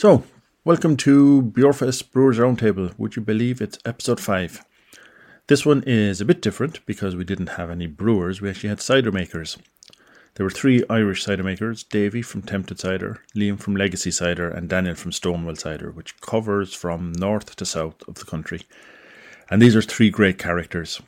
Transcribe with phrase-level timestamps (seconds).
[0.00, 0.24] So,
[0.64, 2.98] welcome to Beerfest Brewers Roundtable.
[2.98, 4.64] Would you believe it's episode 5?
[5.46, 8.80] This one is a bit different because we didn't have any brewers, we actually had
[8.80, 9.58] cider makers.
[10.36, 14.70] There were three Irish cider makers Davy from Tempted Cider, Liam from Legacy Cider, and
[14.70, 18.62] Daniel from Stonewell Cider, which covers from north to south of the country.
[19.50, 21.02] And these are three great characters.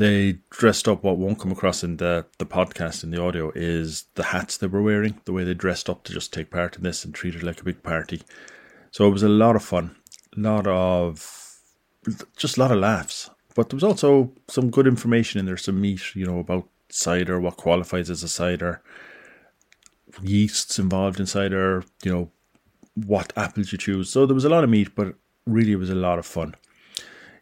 [0.00, 4.04] They dressed up what won't come across in the, the podcast in the audio is
[4.14, 6.82] the hats they were wearing, the way they dressed up to just take part in
[6.82, 8.22] this and treat it like a big party.
[8.92, 9.94] So it was a lot of fun,
[10.34, 11.60] a lot of
[12.34, 13.28] just a lot of laughs.
[13.54, 17.38] But there was also some good information in there, some meat, you know, about cider,
[17.38, 18.80] what qualifies as a cider,
[20.22, 22.30] yeasts involved in cider, you know,
[22.94, 24.08] what apples you choose.
[24.08, 26.54] So there was a lot of meat, but really it was a lot of fun.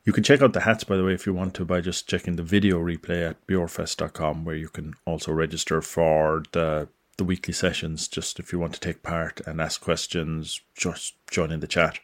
[0.08, 2.08] You can check out the hats, by the way, if you want to, by just
[2.08, 7.52] checking the video replay at beerfest.com, where you can also register for the the weekly
[7.52, 8.08] sessions.
[8.08, 11.98] Just if you want to take part and ask questions, just join in the chat.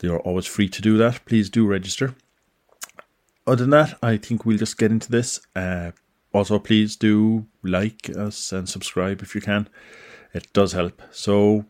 [0.00, 1.24] You're always free to do that.
[1.24, 2.16] Please do register.
[3.46, 5.40] Other than that, I think we'll just get into this.
[5.54, 5.92] Uh,
[6.34, 9.68] also, please do like us and subscribe if you can.
[10.34, 11.00] It does help.
[11.12, 11.66] So,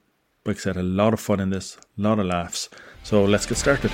[0.46, 2.70] like I said, a lot of fun in this, a lot of laughs.
[3.02, 3.92] So, let's get started.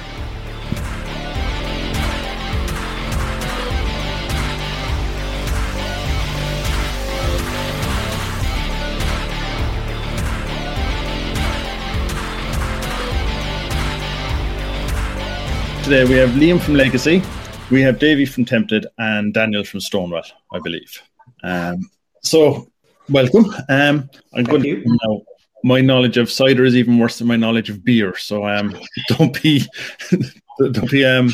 [15.88, 17.22] Today we have Liam from Legacy,
[17.70, 21.00] we have Davy from Tempted, and Daniel from Stonewell, I believe.
[21.42, 21.88] Um,
[22.22, 22.68] so,
[23.08, 23.46] welcome.
[23.70, 24.82] Um, I'm Thank going you.
[24.82, 25.22] to now.
[25.64, 28.78] My knowledge of cider is even worse than my knowledge of beer, so um,
[29.16, 29.64] don't be,
[30.58, 31.30] don't be, um,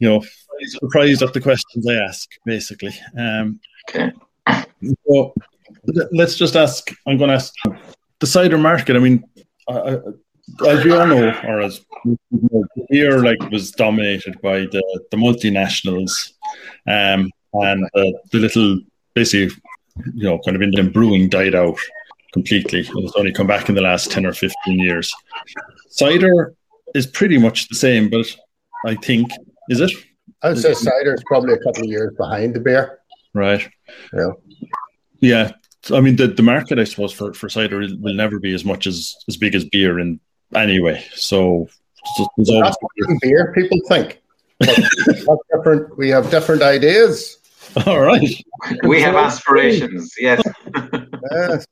[0.00, 0.22] you know,
[0.66, 2.28] surprised at the questions I ask.
[2.44, 4.12] Basically, um, Okay.
[5.08, 5.32] so
[6.12, 6.90] let's just ask.
[7.06, 7.54] I'm going to ask
[8.18, 8.96] the cider market.
[8.96, 9.24] I mean,
[9.66, 9.98] I, I,
[10.66, 15.16] as we all know, or as we know, beer like was dominated by the, the
[15.16, 16.32] multinationals,
[16.86, 18.80] um, and uh, the little
[19.14, 19.54] basically,
[20.14, 21.78] you know, kind of Indian brewing died out
[22.32, 22.80] completely.
[22.80, 25.14] It's only come back in the last ten or fifteen years.
[25.88, 26.54] Cider
[26.94, 28.26] is pretty much the same, but
[28.86, 29.30] I think
[29.68, 29.92] is it
[30.42, 32.98] I'd say cider is probably a couple of years behind the beer.
[33.34, 33.68] right?
[34.12, 34.30] Yeah.
[35.20, 35.52] Yeah,
[35.92, 38.86] I mean the, the market, I suppose, for, for cider will never be as much
[38.86, 40.20] as as big as beer in
[40.54, 41.04] anyway.
[41.14, 41.68] So
[42.16, 44.20] so there's always, That's what beer people think.
[44.58, 45.96] But different.
[45.98, 47.38] We have different ideas.
[47.86, 48.28] all right.
[48.84, 50.42] We have aspirations, yes.
[51.30, 51.66] Yes.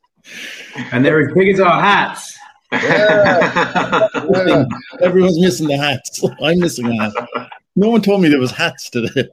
[0.93, 2.39] And they're as big as our hats.
[2.73, 4.09] Yeah.
[4.31, 4.65] yeah.
[5.03, 6.23] Everyone's missing the hats.
[6.43, 7.51] I'm missing a hat.
[7.77, 9.29] No one told me there was hats today.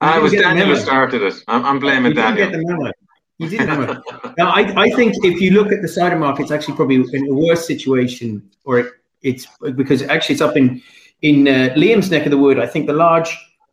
[0.00, 1.34] I was You didn't get the Daniel who started it.
[1.48, 2.92] I'm, I'm blaming You didn't get Daniel.
[3.38, 3.44] The.
[3.44, 4.02] You didn't memo.
[4.36, 7.28] now, I, I think if you look at the cider market, it's actually probably in
[7.30, 10.82] a worse situation, or it, it's because actually it's up in
[11.22, 12.58] in uh, Liam's neck of the wood.
[12.58, 13.30] I think the large,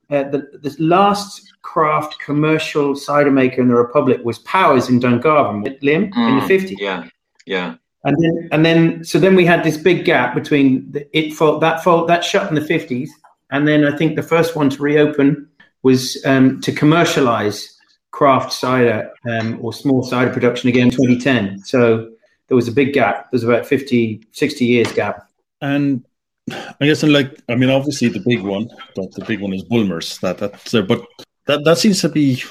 [0.09, 5.63] uh, the, the last craft commercial cider maker in the Republic was Powers in Dungarvan,
[5.81, 6.79] Liam, in the Mm, fifties.
[6.79, 7.07] Yeah,
[7.45, 7.75] yeah.
[8.03, 11.61] And then, and then, so then we had this big gap between the, it fold,
[11.61, 13.11] that fold, that shut in the fifties,
[13.51, 15.47] and then I think the first one to reopen
[15.81, 17.74] was um, to commercialize
[18.15, 21.59] craft cider um, or small cider production again, in 2010.
[21.65, 22.11] So
[22.47, 23.29] there was a big gap.
[23.29, 25.27] There's about 50, 60 years gap.
[25.61, 26.05] And
[26.49, 29.63] I guess, and like, I mean, obviously the big one, but the big one is
[29.63, 30.17] Bulmers.
[30.19, 31.05] That that's there, but
[31.47, 32.41] that that seems to be.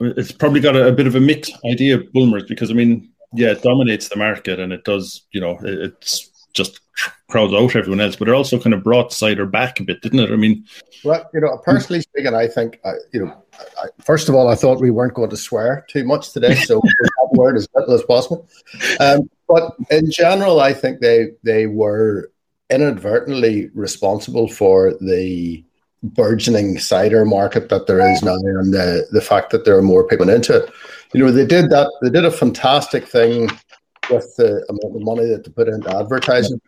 [0.00, 3.08] It's probably got a, a bit of a mixed idea of Bulmers because I mean,
[3.32, 6.80] yeah, it dominates the market and it does, you know, it, it's just
[7.28, 10.20] crowds out everyone else, but it also kind of brought cider back a bit, didn't
[10.20, 10.30] it?
[10.30, 10.64] I mean,
[11.04, 13.42] Well, you know, personally speaking, I think, uh, you know,
[13.78, 16.80] I, first of all, I thought we weren't going to swear too much today, so
[16.84, 18.48] that word as little as possible.
[19.00, 22.30] Um, but in general, I think they they were
[22.70, 25.64] inadvertently responsible for the
[26.02, 30.06] burgeoning cider market that there is now, and the the fact that there are more
[30.06, 30.72] people into it.
[31.12, 31.90] You know, they did that.
[32.02, 33.50] They did a fantastic thing
[34.10, 36.60] with the amount of money that they put into advertising.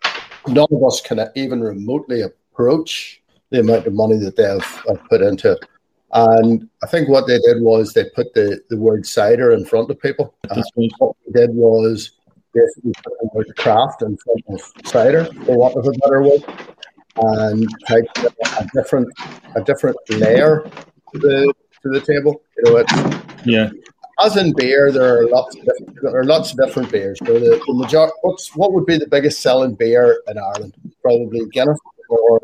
[0.47, 5.03] None of us can even remotely approach the amount of money that they have, have
[5.09, 5.65] put into it.
[6.13, 9.91] And I think what they did was they put the, the word cider in front
[9.91, 10.35] of people.
[10.51, 10.65] And
[10.99, 12.13] what they did was
[12.53, 16.45] basically put the word craft in front of cider, for want of a better word,
[17.17, 19.09] and take a different
[19.57, 20.63] a different layer
[21.13, 21.53] to the
[21.83, 22.43] to the table.
[22.59, 23.71] You know, it's yeah,
[24.21, 27.19] as in beer, there are lots of different, there are lots of different beers.
[27.25, 30.75] So the, the major, what's what would be the biggest selling beer in Ireland?
[31.03, 31.79] Probably Guinness
[32.09, 32.41] or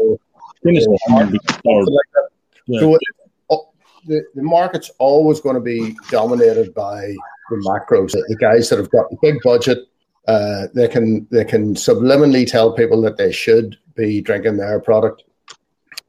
[0.65, 1.83] Guinness or is hard to store.
[1.83, 2.29] something like that.
[2.67, 2.81] Yeah.
[2.81, 3.01] So it,
[3.51, 3.69] oh,
[4.07, 7.15] the, the market's always going to be dominated by
[7.51, 9.79] the macros, the, the guys that have got the big budget,
[10.29, 15.25] Uh, they can they can subliminally tell people that they should be drinking their product.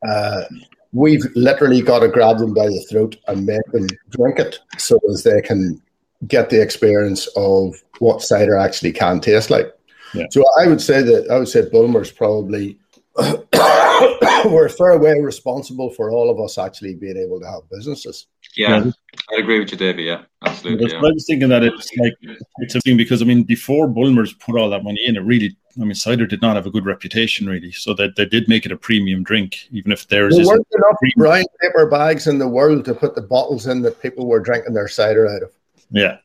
[0.08, 0.44] Uh,
[0.94, 5.00] we've literally got to grab them by the throat and make them drink it so
[5.10, 5.82] as they can
[6.28, 9.72] get the experience of what cider actually can taste like.
[10.14, 10.26] Yeah.
[10.32, 12.78] So I would say that I would say Bulmer's probably
[13.18, 18.28] we're a fair way responsible for all of us actually being able to have businesses.
[18.56, 18.92] Yeah, Yeah.
[19.32, 20.04] I agree with you, David.
[20.06, 20.92] Yeah, absolutely.
[20.92, 20.98] Yeah.
[20.98, 22.14] I was thinking that it's like
[22.58, 25.56] it's a thing because I mean before Bulmers put all that money in, it really
[25.80, 28.66] I mean cider did not have a good reputation really, so that they did make
[28.66, 32.40] it a premium drink, even if theirs There is weren't enough brown paper bags in
[32.40, 35.52] the world to put the bottles in that people were drinking their cider out of.
[35.92, 36.18] yeah.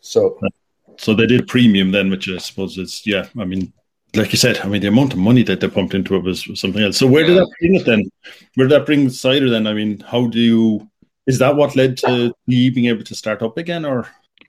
[0.00, 0.38] So
[0.96, 3.26] So they did premium then, which I suppose is yeah.
[3.38, 3.72] I mean,
[4.14, 6.46] like you said, I mean the amount of money that they pumped into it was,
[6.46, 6.96] was something else.
[6.98, 8.10] So where did that bring it then?
[8.54, 9.66] Where did that bring cider then?
[9.66, 10.88] I mean, how do you?
[11.26, 14.06] Is that what led to you being able to start up again, or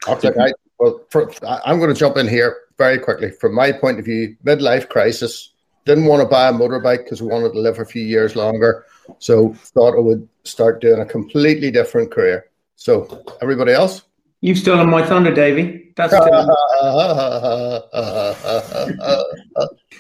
[0.08, 3.32] Okay, I, well, for, I- I'm going to jump in here very quickly.
[3.32, 5.52] From my point of view, midlife crisis.
[5.86, 8.86] Didn't want to buy a motorbike because we wanted to live a few years longer.
[9.20, 12.48] So thought I would start doing a completely different career.
[12.76, 14.02] So everybody else?
[14.42, 15.94] You've stolen my thunder, Davey.
[15.96, 16.14] That's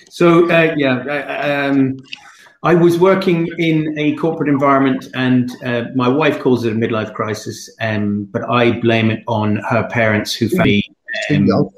[0.10, 0.50] so.
[0.50, 1.98] Uh, yeah, um,
[2.66, 7.14] I was working in a corporate environment, and uh, my wife calls it a midlife
[7.14, 10.84] crisis, um, but I blame it on her parents who found me
[11.30, 11.70] um,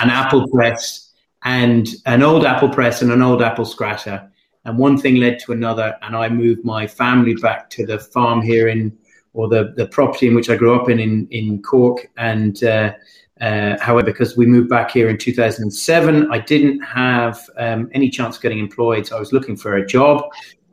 [0.00, 1.12] an apple press
[1.44, 4.30] and an old apple press and an old apple scratcher.
[4.64, 8.40] And one thing led to another, and I moved my family back to the farm
[8.40, 8.96] here in,
[9.34, 12.10] or the, the property in which I grew up in, in, in Cork.
[12.16, 12.94] And uh,
[13.40, 18.36] uh, however, because we moved back here in 2007, I didn't have um, any chance
[18.36, 19.06] of getting employed.
[19.06, 20.24] So I was looking for a job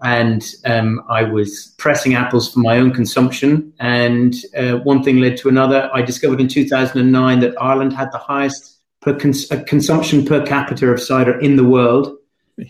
[0.04, 3.74] and um, I was pressing apples for my own consumption.
[3.80, 5.90] And uh, one thing led to another.
[5.94, 10.88] I discovered in 2009 that Ireland had the highest per cons- uh, consumption per capita
[10.90, 12.18] of cider in the world.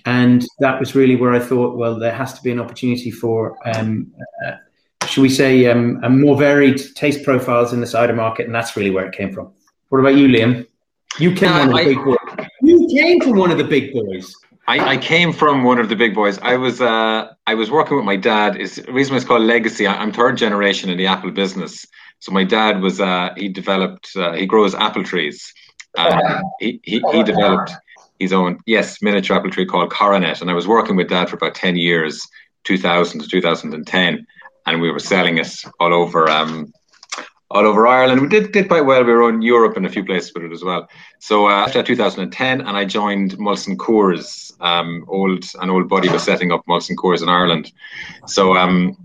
[0.06, 3.58] And that was really where I thought, well, there has to be an opportunity for,
[3.66, 4.12] um,
[4.46, 4.56] uh,
[5.08, 8.46] should we say, um, a more varied taste profiles in the cider market.
[8.46, 9.54] And that's really where it came from.
[9.90, 10.68] What about you, Liam?
[11.20, 12.48] You came, Uh, one of the I- big boys.
[12.62, 14.34] you came from one of the big boys.
[14.70, 16.38] I, I came from one of the big boys.
[16.40, 18.58] I was uh, I was working with my dad.
[18.58, 19.88] Is the reason it's called legacy.
[19.88, 21.86] I, I'm third generation in the apple business.
[22.20, 25.54] So my dad was uh, he developed uh, he grows apple trees.
[25.98, 26.20] Um,
[26.60, 27.72] he, he he developed
[28.20, 31.38] his own yes miniature apple tree called Coronet, and I was working with dad for
[31.38, 32.28] about ten years,
[32.66, 34.28] 2000 to 2010,
[34.66, 35.48] and we were selling it
[35.80, 36.74] all over um,
[37.50, 38.22] all over Ireland.
[38.22, 39.04] We did did quite well.
[39.04, 40.88] We were in Europe and a few places with it as well.
[41.20, 44.54] So uh, after 2010, and I joined Molson Coors.
[44.60, 47.72] Um, old an old buddy was setting up Molson Coors in Ireland.
[48.26, 48.98] So um,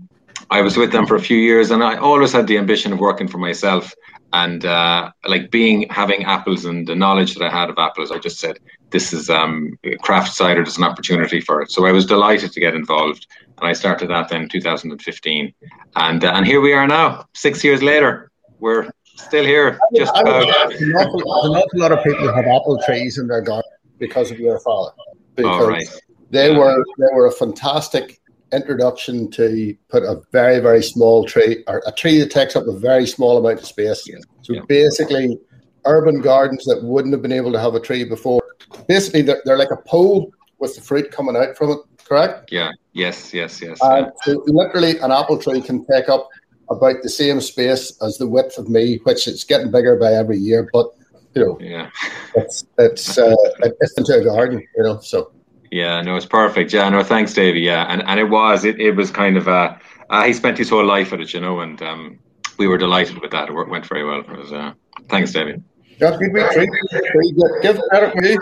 [0.49, 2.99] I was with them for a few years, and I always had the ambition of
[2.99, 3.93] working for myself.
[4.33, 8.17] And uh, like being having apples and the knowledge that I had of apples, I
[8.17, 8.57] just said,
[8.89, 10.63] "This is um, craft cider.
[10.63, 13.27] There's an opportunity for it." So I was delighted to get involved,
[13.59, 15.53] and I started that then in 2015,
[15.95, 18.31] and uh, and here we are now, six years later.
[18.63, 20.69] We're still here, just I would about.
[20.71, 23.69] guess an awful, an awful lot of people have apple trees in their garden
[23.99, 24.91] because of your father.
[25.35, 26.01] Because All right.
[26.29, 26.57] they Yeah.
[26.57, 28.21] were they were a fantastic
[28.53, 32.71] introduction to put a very very small tree or a tree that takes up a
[32.71, 34.07] very small amount of space.
[34.07, 34.19] Yeah.
[34.43, 34.61] So Yeah.
[34.69, 35.37] basically,
[35.85, 38.41] urban gardens that wouldn't have been able to have a tree before.
[38.87, 41.79] Basically, they're, they're like a pole with the fruit coming out from it.
[42.05, 42.49] Correct.
[42.49, 42.71] Yeah.
[42.93, 43.33] Yes.
[43.33, 43.61] Yes.
[43.61, 43.79] Yes.
[44.23, 46.29] So literally, an apple tree can take up
[46.75, 50.37] about the same space as the width of me, which it's getting bigger by every
[50.37, 50.69] year.
[50.73, 50.87] But
[51.35, 51.89] you know, yeah.
[52.35, 53.35] it's it's uh,
[53.81, 54.99] it's into a garden, you know.
[54.99, 55.31] So
[55.71, 56.73] Yeah, no, it's perfect.
[56.73, 57.61] Yeah, no, thanks, Davey.
[57.61, 59.75] Yeah, and and it was it, it was kind of uh,
[60.09, 62.19] uh he spent his whole life at it, you know, and um
[62.59, 63.49] we were delighted with that.
[63.49, 64.19] It went very well.
[64.19, 64.73] It was uh
[65.09, 65.55] thanks, Davey.
[65.99, 66.69] yeah, good week, tree.
[67.11, 68.37] Tree, Give credit me.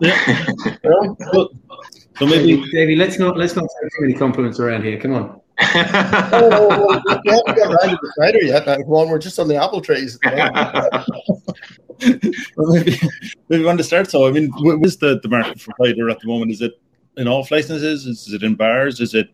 [0.00, 0.44] yeah?
[0.82, 1.16] You know?
[1.32, 1.48] So,
[2.18, 4.98] so maybe Davey, let's not let's not take too many compliments around here.
[4.98, 5.41] Come on.
[5.60, 8.66] Oh, we haven't got around to the cider yet.
[8.66, 10.18] Now, come on, we're just on the apple trees.
[12.56, 12.98] well, maybe
[13.48, 14.10] maybe we want to start.
[14.10, 16.50] So I mean, what is the the market for cider at the moment?
[16.52, 16.80] Is it
[17.16, 18.06] in off licenses?
[18.06, 19.00] Is it in bars?
[19.00, 19.28] Is it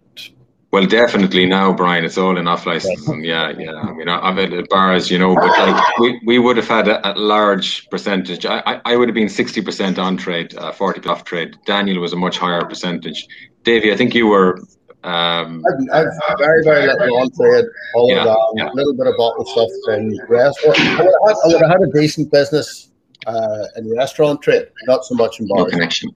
[0.70, 2.04] well, definitely now, Brian.
[2.04, 3.72] It's all in off license, and yeah, yeah.
[3.72, 6.88] I mean, I've had at bars, you know, but like we, we would have had
[6.88, 8.44] a, a large percentage.
[8.44, 11.56] I, I, I would have been sixty percent on trade, uh, forty off trade.
[11.64, 13.26] Daniel was a much higher percentage.
[13.62, 14.60] Davey, I think you were.
[15.04, 15.62] Um,
[15.92, 17.64] I've, I've very, very little on trade,
[17.94, 18.72] all Yeah, of that, yeah.
[18.72, 20.80] a little bit of bottle stuff in restaurant.
[20.80, 22.90] I would have had, I would have had a decent business
[23.26, 26.10] uh, in the restaurant trade, not so much in no connection.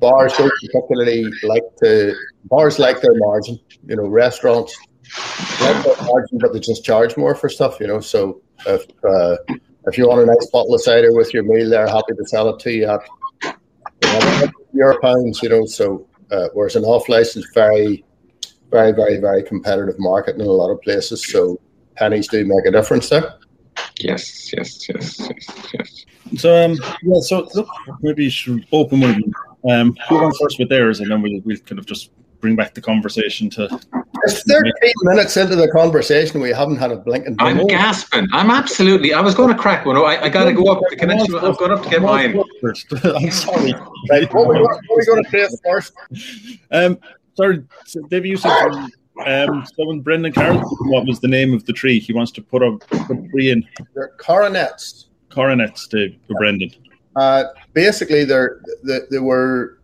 [0.00, 2.14] Bars don't particularly like to,
[2.44, 4.76] bars like their margin, you know, restaurants
[5.60, 8.00] like their margin, but they just charge more for stuff, you know.
[8.00, 9.36] So if, uh,
[9.86, 12.48] if you want a nice bottle of cider with your meal, they're happy to sell
[12.48, 13.00] it to you at
[13.44, 13.52] you
[14.02, 15.42] know, euro pounds.
[15.42, 18.04] You know, so uh, whereas an off license, very,
[18.70, 21.26] very, very, very competitive market in a lot of places.
[21.26, 21.60] So
[21.96, 23.34] pennies do make a difference there.
[23.98, 26.04] Yes, yes, yes, yes, yes.
[26.36, 27.68] So um, yeah, so look,
[28.00, 29.16] maybe you should open with
[29.70, 32.74] um, who went first with theirs, and then we'll we'll kind of just bring back
[32.74, 33.68] the conversation to.
[34.24, 36.40] It's 13 minutes into the conversation.
[36.40, 37.36] We haven't had a blinking.
[37.38, 37.68] I'm demo.
[37.68, 38.28] gasping.
[38.32, 39.12] I'm absolutely.
[39.12, 39.96] I was going to crack one.
[39.96, 41.34] I, I got to go up the connection.
[41.36, 42.42] I've gone up to get mine.
[42.60, 42.86] First.
[43.04, 43.74] I'm sorry.
[44.10, 45.92] Right, what, are we going to play first?
[46.70, 46.98] Um,
[47.34, 48.70] sorry, so Dave, you said
[49.24, 50.62] um, someone Brendan Carroll.
[50.86, 51.98] What was the name of the tree?
[51.98, 55.06] He wants to put a put a tree in They're coronets.
[55.30, 56.70] coronets to, to Brendan.
[57.14, 59.75] Uh, basically, they're, they, they were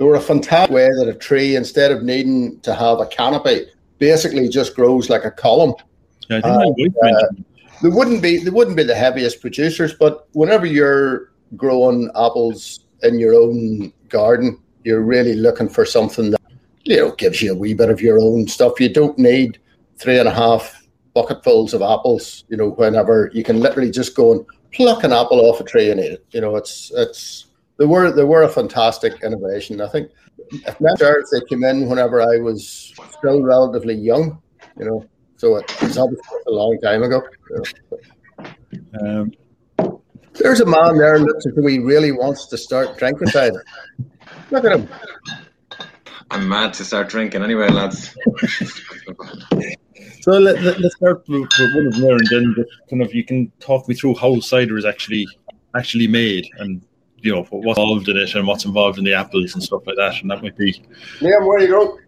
[0.00, 3.66] they were a fantastic way that a tree, instead of needing to have a canopy,
[3.98, 5.74] basically just grows like a column.
[6.30, 7.26] Yeah, I think my Uh.
[7.82, 13.18] They wouldn't be they wouldn't be the heaviest producers, but whenever you're growing apples in
[13.18, 16.40] your own garden, you're really looking for something that
[16.84, 18.80] you know gives you a wee bit of your own stuff.
[18.80, 19.58] You don't need
[19.98, 20.82] three and a half
[21.14, 22.44] bucketfuls of apples.
[22.48, 25.90] You know, whenever you can literally just go and pluck an apple off a tree
[25.90, 26.24] and eat it.
[26.30, 27.49] You know, it's it's
[27.80, 29.80] they were they were a fantastic innovation.
[29.80, 30.10] I think
[30.52, 34.40] if memory serves, they came in whenever I was still relatively young.
[34.78, 35.06] You know,
[35.38, 37.22] so it, it's obviously a long time ago.
[38.70, 39.22] you know.
[39.22, 39.32] Um,
[40.34, 43.64] There's a man there that looks as though he really wants to start drinking cider.
[44.50, 44.88] Look at him.
[46.30, 48.14] I'm mad to start drinking anyway, lads.
[50.20, 52.54] so let, let, us start with, with one of them there, and then
[52.90, 55.26] kind of you can talk me through how cider is actually
[55.74, 56.84] actually made, and
[57.22, 59.96] you know what's involved in it, and what's involved in the apples and stuff like
[59.96, 60.82] that, and that might be
[61.20, 61.98] Liam, where you go?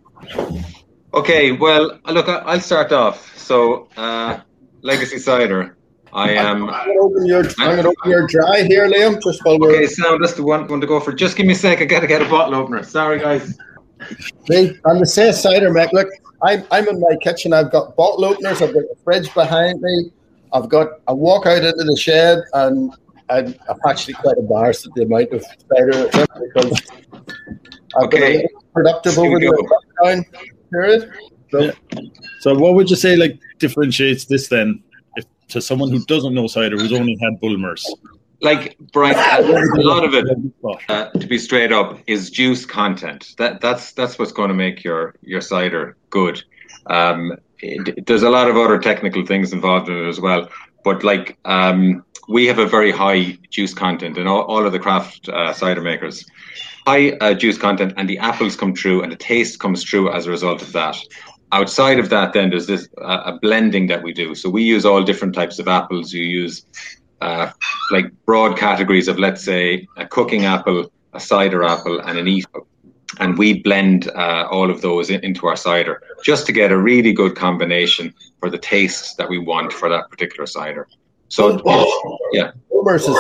[1.15, 3.37] Okay, well, look, I- I'll start off.
[3.37, 4.39] So, uh,
[4.83, 5.77] Legacy Cider.
[6.15, 6.69] I am.
[6.69, 9.87] I'm gonna open your I'm gonna open your dry here, Liam, just while we're Okay,
[9.87, 11.13] Sam, that's the one, one to go for.
[11.13, 11.81] Just give me a sec.
[11.81, 12.83] I gotta get a bottle opener.
[12.83, 13.57] Sorry, guys.
[14.51, 15.91] See, on the say cider, Mick.
[15.93, 16.09] Look,
[16.43, 17.55] I'm I'm in my kitchen.
[17.55, 18.61] I've got bottle openers.
[18.61, 20.11] I've got a fridge behind me.
[20.53, 20.89] I've got.
[21.09, 22.93] I walk out into the shed, and
[23.33, 26.83] I'm, I'm actually quite embarrassed at the amount of cider that's because
[27.97, 28.35] I've been a Okay.
[28.37, 29.69] little productive over the
[30.03, 30.25] lockdown
[30.73, 31.11] period.
[31.51, 31.73] So, Yeah.
[32.41, 34.83] So, what would you say like differentiates this then,
[35.17, 37.85] if, to someone who doesn't know cider, who's only had Bulmers?
[38.41, 40.27] Like, Brian, a lot of it,
[40.89, 43.35] uh, to be straight up, is juice content.
[43.39, 46.43] That that's that's what's going to make your your cider good.
[46.87, 50.49] Um, it, there's a lot of other technical things involved in it as well,
[50.83, 54.79] but like um, we have a very high juice content, and all, all of the
[54.79, 56.25] craft uh, cider makers
[56.87, 60.27] high uh, juice content, and the apples come through, and the taste comes through as
[60.27, 60.97] a result of that.
[61.53, 64.35] Outside of that, then there's this uh, a blending that we do.
[64.35, 66.13] So we use all different types of apples.
[66.13, 66.65] You use
[67.21, 67.51] uh,
[67.91, 72.47] like broad categories of, let's say, a cooking apple, a cider apple, and an eat.
[73.21, 76.79] And we blend uh, all of those in, into our cider just to get a
[76.79, 80.89] really good combination for the taste that we want for that particular cider.
[81.33, 81.59] So,
[82.35, 82.51] yeah.
[82.69, 83.17] Bulmers is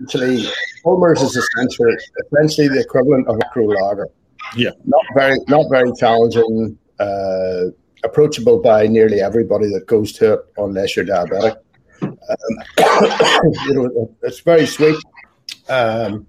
[0.00, 0.50] essentially
[0.82, 4.08] Bulmers is essentially essentially the equivalent of a crew lager.
[4.56, 4.70] Yeah.
[4.86, 7.64] Not very not very challenging, uh,
[8.04, 11.56] approachable by nearly everybody that goes to it, unless you're diabetic.
[12.00, 12.14] Um,
[13.66, 14.96] you know, it's very sweet.
[15.68, 16.26] Um,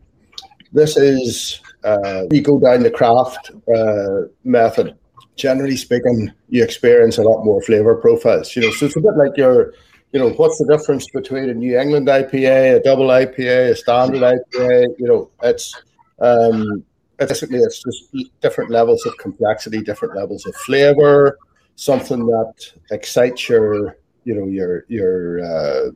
[0.74, 4.98] this is uh, you go down the craft uh, method.
[5.38, 8.54] Generally speaking, you experience a lot more flavor profiles.
[8.58, 9.74] You know, so it's a bit like your
[10.12, 14.22] you know, what's the difference between a New England IPA, a double IPA, a standard
[14.22, 14.96] IPA?
[15.00, 15.74] You know, it's
[16.20, 16.84] um,
[17.18, 21.38] basically it's just different levels of complexity, different levels of flavor,
[21.76, 22.54] something that
[22.92, 25.92] excites your, you know, your your uh,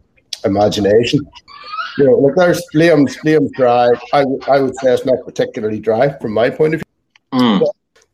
[0.46, 1.20] imagination.
[1.98, 3.90] You know, like there's Liam's Liam's dry.
[4.14, 6.86] I would I would say it's not particularly dry from my point of view
[7.34, 7.68] Mm.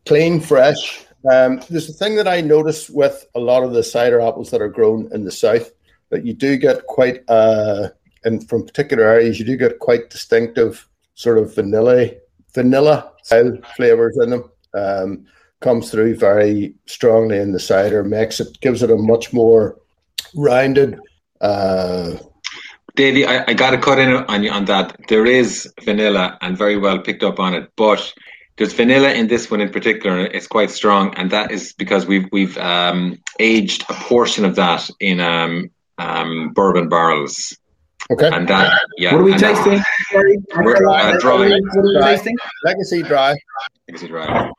[0.08, 1.06] clean, fresh.
[1.32, 4.62] Um, there's a thing that I notice with a lot of the cider apples that
[4.62, 5.72] are grown in the south
[6.12, 7.90] that you do get quite, uh,
[8.24, 12.12] and from particular areas, you do get quite distinctive sort of vanilla,
[12.54, 14.52] vanilla style flavors in them.
[14.74, 15.26] Um,
[15.62, 19.78] comes through very strongly in the cider, makes it gives it a much more
[20.36, 21.00] rounded.
[21.40, 22.18] Uh,
[22.96, 24.96] Davey, I, I got to cut in on you on that.
[25.08, 28.14] There is vanilla and very well picked up on it, but
[28.58, 30.20] there's vanilla in this one in particular.
[30.20, 34.56] and It's quite strong, and that is because we've we've um, aged a portion of
[34.56, 35.70] that in um,
[36.02, 37.58] um, bourbon barrels,
[38.12, 39.14] okay, and that yeah.
[39.14, 39.84] What are we and that- tasting?
[40.12, 40.38] Sorry.
[40.56, 41.50] We're, uh, dry.
[41.50, 42.38] What are we tasting?
[42.64, 43.36] legacy dry.
[43.88, 44.52] Is it right?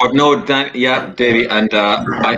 [0.00, 2.36] But no, Dan, yeah, Davey, and uh, I,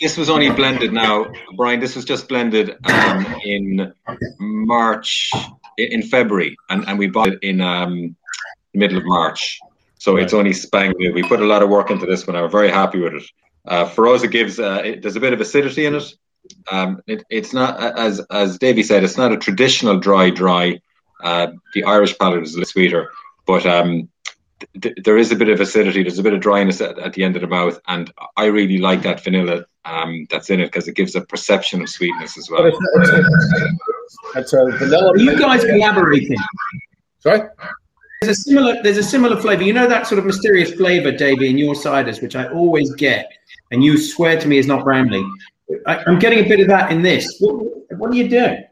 [0.00, 1.26] this was only blended now,
[1.56, 1.80] Brian.
[1.80, 3.92] This was just blended um, in
[4.38, 5.30] March,
[5.76, 8.16] in February, and, and we bought it in um,
[8.72, 9.60] the middle of March.
[9.98, 10.22] So right.
[10.22, 11.12] it's only spang new.
[11.12, 12.36] We put a lot of work into this one.
[12.36, 13.22] I'm very happy with it.
[13.68, 16.14] Uh, for us, it gives uh, it, there's a bit of acidity in it.
[16.72, 20.80] Um, it, it's not as as Davey said, it's not a traditional dry dry.
[21.22, 23.10] Uh, the Irish palate is a little sweeter,
[23.46, 24.08] but um,
[24.80, 26.02] th- there is a bit of acidity.
[26.02, 28.78] There's a bit of dryness at, at, the end of the mouth, and I really
[28.78, 32.48] like that vanilla um, that's in it because it gives a perception of sweetness as
[32.48, 32.64] well.
[32.64, 35.10] It's a, it's a, it's a vanilla.
[35.10, 36.38] Are you guys collaborating?
[37.18, 37.48] Sorry.
[38.22, 38.82] There's a similar.
[38.82, 39.62] There's a similar flavor.
[39.62, 43.30] You know that sort of mysterious flavor, Davey, in your ciders, which I always get,
[43.70, 45.24] and you swear to me is not Bramley.
[45.86, 47.36] I, am getting a bit of that in this.
[47.40, 48.64] What, what are you doing?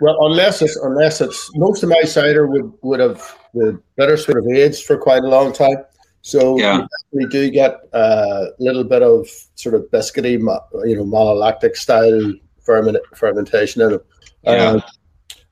[0.00, 4.38] Well, unless it's unless it's most of my cider would would have the better sort
[4.38, 5.84] of aged for quite a long time.
[6.22, 6.86] So yeah.
[7.12, 12.98] we do get a little bit of sort of biscuity, you know, malolactic style ferment,
[13.14, 14.06] fermentation in it.
[14.42, 14.52] Yeah.
[14.52, 14.80] Uh,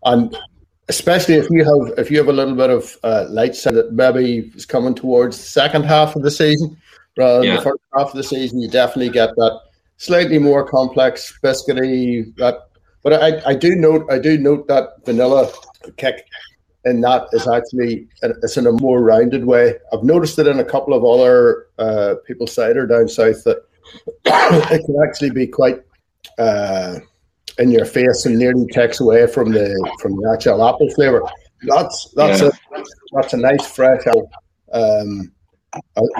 [0.05, 0.37] and
[0.89, 3.93] especially if you have if you have a little bit of uh, light side that
[3.93, 6.77] maybe is coming towards the second half of the season
[7.19, 7.57] rather than yeah.
[7.57, 9.61] the first half of the season, you definitely get that
[9.99, 12.69] slightly more complex biscuity that
[13.03, 15.51] but I, I do note I do note that vanilla
[15.97, 16.27] kick
[16.85, 19.75] in that is actually it's in a more rounded way.
[19.93, 23.65] I've noticed it in a couple of other uh, people's cider down south that
[24.25, 25.83] it can actually be quite
[26.39, 26.99] uh,
[27.59, 29.69] in your face and nearly takes away from the
[30.01, 31.23] from the actual apple flavor.
[31.63, 32.51] That's that's yeah.
[32.75, 32.83] a
[33.13, 34.03] that's a nice fresh.
[34.73, 35.33] Um,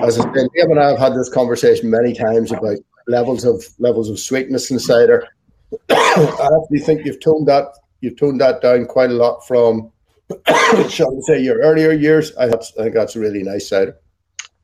[0.03, 3.63] as I said, Liam and I have had this conversation many times about levels of
[3.79, 5.27] levels of sweetness in cider.
[5.89, 7.67] I actually think you've toned that
[8.01, 9.91] you've toned that down quite a lot from,
[10.89, 12.35] shall we say, your earlier years.
[12.37, 13.97] I, have, I think that's a really nice cider.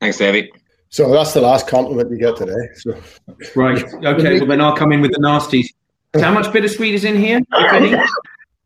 [0.00, 0.50] Thanks, David.
[0.88, 2.52] So that's the last compliment you get today.
[2.76, 3.00] So.
[3.54, 3.82] Right.
[3.82, 4.38] Okay.
[4.38, 5.66] Well, then I'll come in with the nasties.
[6.14, 7.40] How much bittersweet is in here?
[7.52, 8.08] Liam,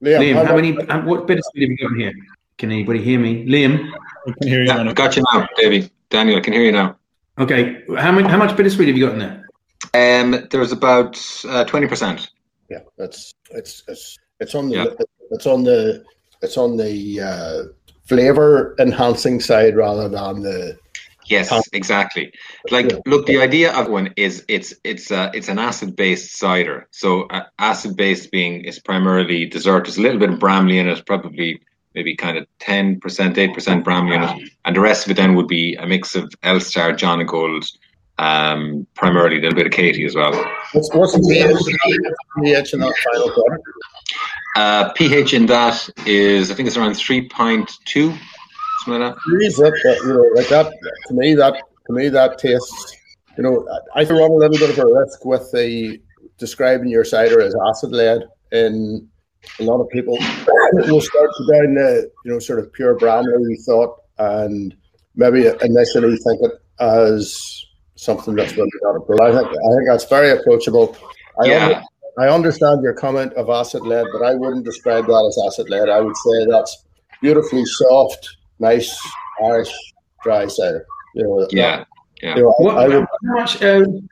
[0.02, 0.72] Liam how, how many?
[0.72, 2.12] What bittersweet have you got in here?
[2.60, 3.90] Can anybody hear me, Liam?
[4.28, 4.68] I can hear you.
[4.68, 5.90] Yeah, got you now, David.
[6.10, 6.94] Daniel, I can hear you now.
[7.38, 7.82] Okay.
[7.96, 8.28] How many?
[8.28, 10.20] How much bittersweet have you got in there?
[10.20, 11.18] Um, there's about
[11.48, 12.30] uh, twenty uh, percent.
[12.68, 15.06] Yeah, that's it's it's it's on the yeah.
[15.30, 16.04] it's on the
[16.42, 17.62] it's on the uh,
[18.04, 20.78] flavor enhancing side rather than the
[21.30, 22.30] Yes, exactly.
[22.70, 26.88] Like, look, the idea of one is it's it's uh, it's an acid based cider.
[26.90, 29.84] So uh, acid based being is primarily dessert.
[29.84, 31.62] There's a little bit of Bramley in it, probably
[31.94, 35.16] maybe kind of ten percent, eight percent Bramley in it, and the rest of it
[35.16, 37.66] then would be a mix of Elstar, Jonagold,
[38.20, 40.32] um, primarily a little bit of Katie as well.
[40.72, 41.20] What's, what's the
[42.38, 43.64] pH in that final product?
[44.56, 47.68] Uh, pH in that is, I think it's around 3.2,
[48.84, 49.16] something like that.
[49.82, 50.72] that, you know, like that,
[51.08, 51.54] to me, that,
[51.86, 52.96] to me, that tastes,
[53.38, 55.98] you know, I run a little bit of a risk with the
[56.38, 58.22] describing your cider as acid led
[58.52, 59.08] and
[59.58, 60.16] a lot of people
[60.72, 64.74] will start to down the, you know, sort of pure Bramley thought and
[65.16, 67.64] maybe initially think it as
[67.96, 70.96] something that's really not But I think I think that's very approachable.
[71.42, 71.66] I yeah.
[71.66, 71.82] Under,
[72.18, 75.88] I understand your comment of acid led, but I wouldn't describe that as acid led.
[75.88, 76.84] I would say that's
[77.20, 78.98] beautifully soft, nice
[79.44, 79.72] Irish
[80.22, 80.86] dry cider.
[81.14, 81.86] You know, yeah, that,
[82.22, 82.36] yeah.
[82.36, 83.62] You know, what, I, I would, how much?
[83.62, 84.08] Um,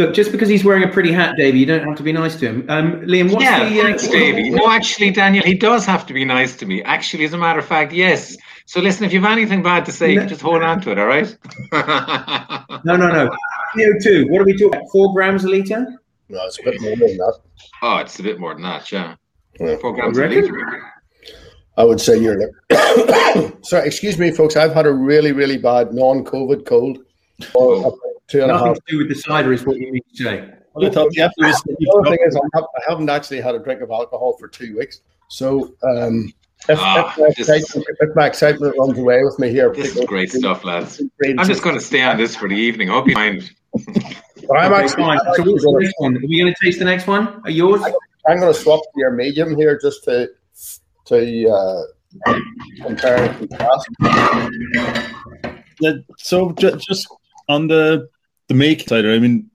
[0.00, 2.34] look, just because he's wearing a pretty hat, Davey, you don't have to be nice
[2.36, 2.66] to him.
[2.68, 3.80] Um, Liam, what's yeah, the?
[3.80, 4.50] Uh, thanks, Davey.
[4.50, 6.82] No, actually, Daniel, he does have to be nice to me.
[6.82, 8.36] Actually, as a matter of fact, yes.
[8.66, 10.26] So listen, if you have anything bad to say, no.
[10.26, 11.36] just hold on to it, all right?
[12.84, 13.30] no, no, no.
[13.76, 14.90] CO2, what are we talking about?
[14.90, 15.86] Four grams a litre?
[16.28, 17.38] No, it's a bit more than that.
[17.82, 19.14] Oh, it's a bit more than that, yeah.
[19.58, 19.76] yeah.
[19.76, 20.92] Four grams a litre.
[21.76, 24.56] I would say you're like, sorry, excuse me, folks.
[24.56, 26.98] I've had a really, really bad non COVID cold.
[27.56, 27.98] Oh.
[28.30, 28.76] Two and Nothing a half.
[28.76, 30.48] to do with the cider, is what you mean to say.
[30.74, 34.36] Well, I thought, the other thing is, I haven't actually had a drink of alcohol
[34.38, 35.00] for two weeks.
[35.28, 36.32] So, um,
[36.68, 40.30] if, oh, if, my if, my excitement runs away with me here, this is great
[40.30, 41.02] stuff, lads.
[41.24, 42.88] I'm just going to stay on this for the evening.
[42.90, 43.50] I hope you mind.
[43.74, 45.18] I'm actually fine.
[45.34, 46.16] So what's the next one?
[46.16, 47.40] Are we going to taste the next one?
[47.44, 47.82] Are yours?
[48.28, 50.30] I'm going to swap your medium here just to
[51.06, 51.82] to uh,
[52.82, 53.88] compare and contrast.
[55.80, 57.08] Yeah, so just
[57.48, 58.08] on the
[58.50, 59.48] the make side, I mean,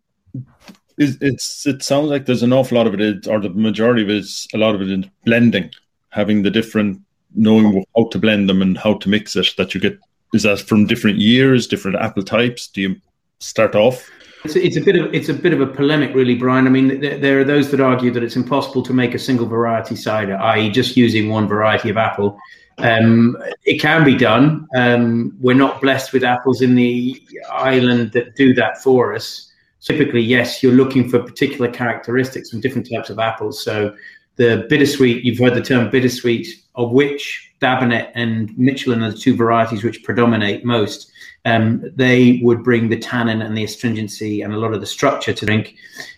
[0.97, 4.15] it's it sounds like there's an awful lot of it, or the majority of it
[4.15, 5.69] is a lot of it is blending
[6.11, 7.01] having the different
[7.35, 9.99] knowing how to blend them and how to mix it that you get.
[10.33, 12.67] Is that from different years different apple types?
[12.67, 12.95] Do you
[13.39, 14.09] start off?
[14.45, 16.65] It's a, it's a bit of it's a bit of a polemic really brian.
[16.65, 19.47] I mean there, there are those that argue that it's impossible to make a single
[19.47, 22.39] variety cider i.e just using one variety of apple
[22.77, 24.67] Um, it can be done.
[24.75, 29.51] Um, we're not blessed with apples in the island that do that for us.
[29.81, 33.63] Typically, yes, you're looking for particular characteristics from different types of apples.
[33.63, 33.95] So
[34.35, 39.35] the bittersweet, you've heard the term bittersweet, of which Dabinett and Michelin are the two
[39.35, 41.11] varieties which predominate most.
[41.45, 45.33] Um, they would bring the tannin and the astringency and a lot of the structure
[45.33, 45.75] to drink.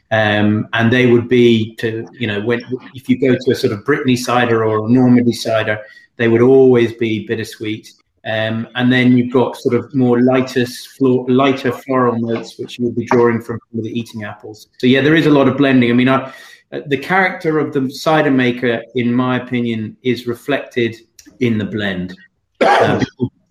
[0.10, 2.62] Um, and they would be to, you know, when
[2.96, 5.84] if you go to a sort of Brittany cider or a Normandy cider,
[6.18, 7.94] they would always be bittersweet.
[8.26, 10.66] Um, and then you've got sort of more lighter,
[11.00, 14.68] lighter floral notes, which you'll be drawing from the eating apples.
[14.80, 15.90] So yeah, there is a lot of blending.
[15.90, 16.34] I mean, I,
[16.74, 20.98] uh, the character of the cider maker, in my opinion, is reflected
[21.40, 22.18] in the blend.
[22.60, 23.02] Uh,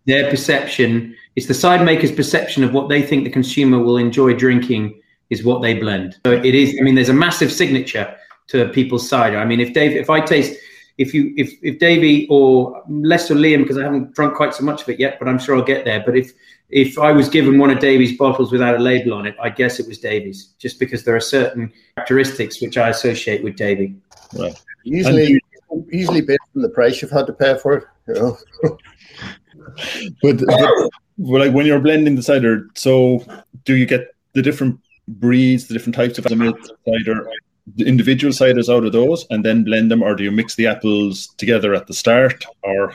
[0.04, 4.34] their perception, it's the cider maker's perception of what they think the consumer will enjoy
[4.34, 5.00] drinking
[5.30, 6.16] is what they blend.
[6.26, 6.76] So it is.
[6.78, 8.14] I mean, there's a massive signature
[8.48, 9.38] to people's cider.
[9.38, 10.60] I mean, if Dave, if I taste
[10.98, 14.64] if you if if Davey or less or Liam because I haven't drunk quite so
[14.64, 16.02] much of it yet, but I'm sure I'll get there.
[16.04, 16.32] But if
[16.70, 19.78] if I was given one of Davy's bottles without a label on it, I guess
[19.78, 23.94] it was Davy's, just because there are certain characteristics which I associate with Davy.
[24.34, 24.54] Right.
[24.84, 25.40] Usually,
[25.88, 27.84] usually based on the price you've had to pay for it.
[28.08, 28.38] You know?
[30.22, 33.24] but, but well, like when you're blending the cider, so
[33.64, 37.30] do you get the different breeds, the different types of cider
[37.74, 40.66] the individual ciders out of those and then blend them, or do you mix the
[40.66, 42.94] apples together at the start, or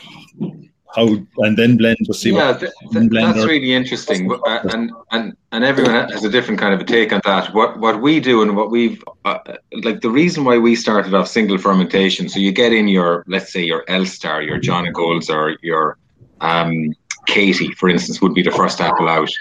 [0.96, 1.08] how
[1.38, 2.32] and then blend to see?
[2.32, 6.74] Yeah, th- th- that's really interesting, uh, and and and everyone has a different kind
[6.74, 7.54] of a take on that.
[7.54, 9.40] What what we do and what we've uh,
[9.84, 12.30] like the reason why we started off single fermentation.
[12.30, 15.98] So you get in your let's say your Elstar, your Jonagolds, or your
[16.42, 16.94] um,
[17.26, 19.32] Katie, for instance, would be the first apple out,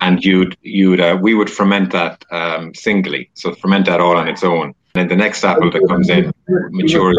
[0.00, 4.28] and you'd you'd uh, we would ferment that um, singly, so ferment that all on
[4.28, 4.74] its own.
[4.94, 6.32] And then the next apple that comes in
[6.70, 7.18] matures.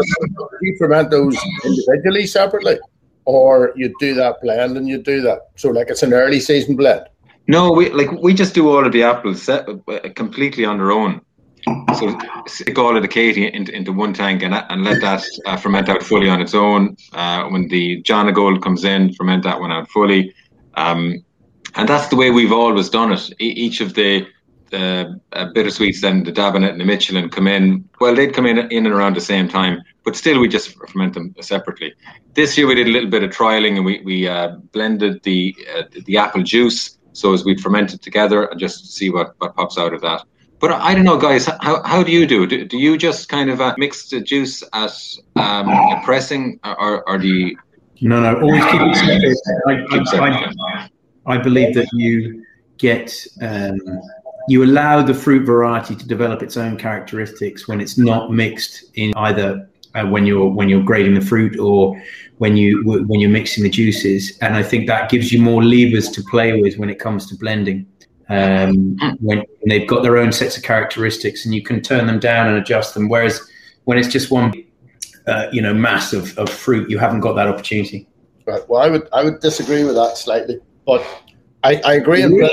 [0.62, 2.78] You ferment those individually, separately,
[3.24, 5.48] or you do that blend and you do that.
[5.56, 7.06] So like it's an early season blend.
[7.46, 10.92] No, we like we just do all of the apples set, uh, completely on their
[10.92, 11.20] own.
[11.98, 15.56] So stick all of the Katie into, into one tank and, and let that uh,
[15.56, 16.96] ferment out fully on its own.
[17.12, 20.34] Uh, when the Jonagold comes in, ferment that one out fully.
[20.74, 21.22] Um,
[21.74, 23.30] and that's the way we've always done it.
[23.40, 24.26] E- each of the
[24.72, 27.88] uh, bittersweets and the Dabinett and the Michelin come in.
[28.00, 31.14] Well, they'd come in in and around the same time, but still we just ferment
[31.14, 31.94] them separately.
[32.34, 35.54] This year we did a little bit of trialing and we we uh, blended the
[35.74, 39.54] uh, the apple juice so as we'd ferment it together and just see what, what
[39.54, 40.24] pops out of that.
[40.58, 41.46] But I don't know, guys.
[41.46, 42.46] How, how do you do?
[42.46, 44.92] Do, do you just kind of uh, mix the juice at
[45.36, 47.56] um, a pressing, or, or do you?
[48.02, 48.38] No, no.
[48.40, 49.86] Always keep it separate.
[49.90, 50.88] I, I,
[51.26, 52.44] I, I believe that you
[52.76, 53.78] get um,
[54.48, 59.12] you allow the fruit variety to develop its own characteristics when it's not mixed in
[59.16, 62.00] either uh, when you're when you're grading the fruit or
[62.38, 64.38] when you when you're mixing the juices.
[64.40, 67.36] And I think that gives you more levers to play with when it comes to
[67.36, 67.86] blending
[68.30, 72.46] um, when they've got their own sets of characteristics and you can turn them down
[72.46, 73.08] and adjust them.
[73.08, 73.40] Whereas
[73.84, 74.52] when it's just one,
[75.26, 78.08] uh, you know, mass of, of fruit, you haven't got that opportunity.
[78.46, 78.62] Right.
[78.68, 81.04] Well, I would I would disagree with that slightly, but
[81.64, 82.50] I, I agree in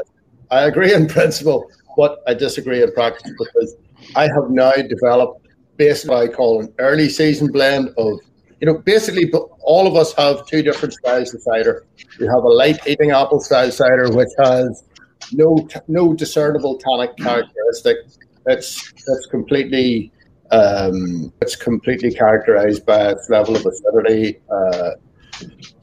[0.50, 3.76] I agree in principle, but I disagree in practice because
[4.16, 8.20] I have now developed basically what I call an early season blend of
[8.60, 9.32] you know, basically,
[9.62, 11.86] all of us have two different styles of cider.
[12.20, 14.84] We have a light eating apple style cider, which has
[15.32, 17.98] no no discernible tannic characteristic.
[18.48, 20.12] It's it's completely
[20.52, 24.40] um, it's completely characterized by its level of acidity.
[24.50, 24.92] Uh,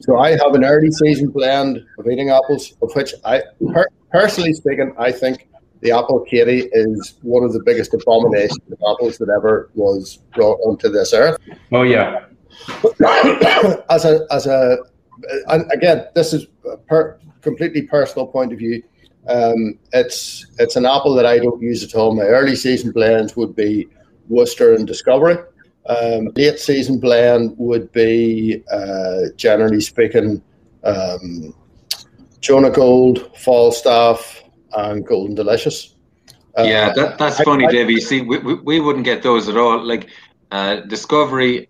[0.01, 3.41] so I have an early season blend of eating apples, of which I
[3.73, 5.47] per- personally speaking, I think
[5.85, 10.59] the apple Katie is one of the biggest abominations of apples that ever was brought
[10.61, 11.37] onto this earth.
[11.71, 12.25] Oh yeah.
[13.89, 14.77] as a as a
[15.47, 18.81] and again, this is a per, completely personal point of view.
[19.29, 22.15] Um, it's it's an apple that I don't use at all.
[22.15, 23.87] My early season blends would be
[24.27, 25.37] Worcester and Discovery.
[25.85, 30.41] Um, late season blend would be, uh, generally speaking,
[30.83, 31.53] um,
[32.41, 34.44] Jonagold, Falstaff,
[34.75, 35.95] and Golden Delicious.
[36.57, 37.93] Uh, yeah, that, that's funny, Davey.
[37.93, 39.83] You see, we, we, we, wouldn't get those at all.
[39.83, 40.09] Like
[40.51, 41.67] uh, Discovery,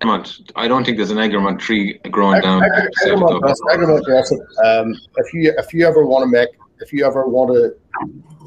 [0.55, 2.63] I don't think there's an Egremont tree growing down.
[3.03, 4.31] Egremont, Egremont, yes.
[4.63, 6.49] Um, if you if you ever want to make
[6.81, 7.75] if you ever want to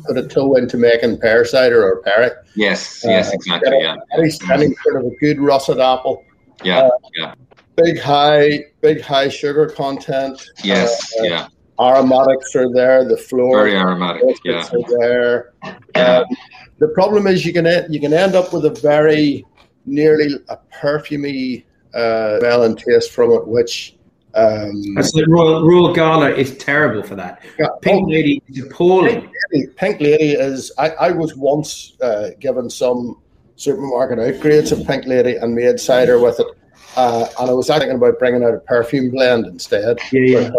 [0.06, 2.30] put a toe into making pear cider or perry.
[2.54, 3.78] Yes, uh, yes, exactly.
[3.80, 3.96] Yeah.
[4.12, 6.24] Any, any sort of a good russet apple.
[6.62, 7.34] Yeah, uh, yeah.
[7.76, 10.44] Big high, big high sugar content.
[10.62, 11.48] Yes, uh, yeah.
[11.80, 13.04] Aromatics are there.
[13.04, 14.22] The floor very aromatic.
[14.44, 15.52] Yeah, are there.
[15.94, 16.24] Um,
[16.78, 19.44] the problem is you can you can end up with a very
[19.86, 21.64] nearly a perfumy
[21.94, 23.94] uh, smell and taste from it, which
[24.34, 27.42] Um, That's the Royal, Royal Gala is terrible for that.
[27.58, 29.22] yeah, Pink oh, Lady is appalling.
[29.22, 30.70] Pink Lady, Pink Lady is.
[30.78, 33.16] I, I was once uh, given some
[33.56, 36.46] supermarket outgrades of Pink Lady and made cider with it,
[36.96, 39.98] uh, and I was thinking about bringing out a perfume blend instead.
[40.12, 40.50] Yeah, yeah.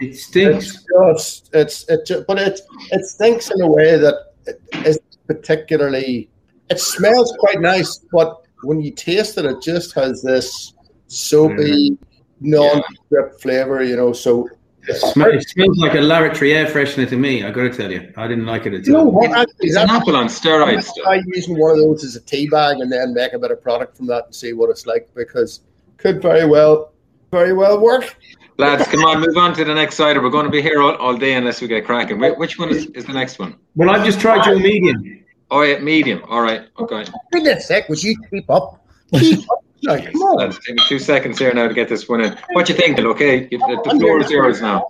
[0.00, 0.84] It It's stinks.
[0.98, 4.14] just, it's it, ju- but it it stinks in a way that
[4.46, 6.28] it is particularly.
[6.70, 10.72] It smells quite nice, but when you taste it, it just has this
[11.06, 12.50] soapy, mm-hmm.
[12.50, 13.82] non-drip flavor.
[13.82, 14.48] You know, so
[14.88, 17.44] It sm- it smells like a lavatory air freshener to me.
[17.44, 19.10] I got to tell you, I didn't like it at all.
[19.12, 19.30] what?
[19.30, 20.88] Actually, It's an apple on steroids.
[21.02, 23.62] Try using one of those as a tea bag and then make a bit of
[23.62, 25.60] product from that and see what it's like because
[25.98, 26.92] could very well,
[27.30, 28.16] very well work.
[28.56, 30.22] Lads, come on, move on to the next cider.
[30.22, 32.20] We're going to be here all, all day unless we get cracking.
[32.20, 33.56] Wait, which one is, is the next one?
[33.74, 35.24] Well, I've just tried your medium.
[35.50, 36.22] Oh, yeah, medium.
[36.28, 36.68] All right.
[36.78, 37.04] Okay.
[37.04, 38.86] For goodness sake, would you keep up?
[39.12, 39.64] Keep up.
[39.82, 40.38] Like, come on.
[40.38, 42.36] Lads, take me two seconds here now to get this one in.
[42.52, 44.88] What you think, Okay, the, the floor is yours now.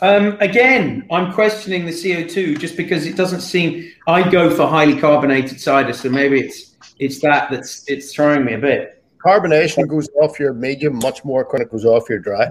[0.00, 3.90] Um, again, I'm questioning the CO2 just because it doesn't seem.
[4.06, 8.54] I go for highly carbonated cider, so maybe it's it's that that's it's throwing me
[8.54, 8.97] a bit.
[9.24, 12.50] Carbonation goes off your medium much more when it goes off your dry.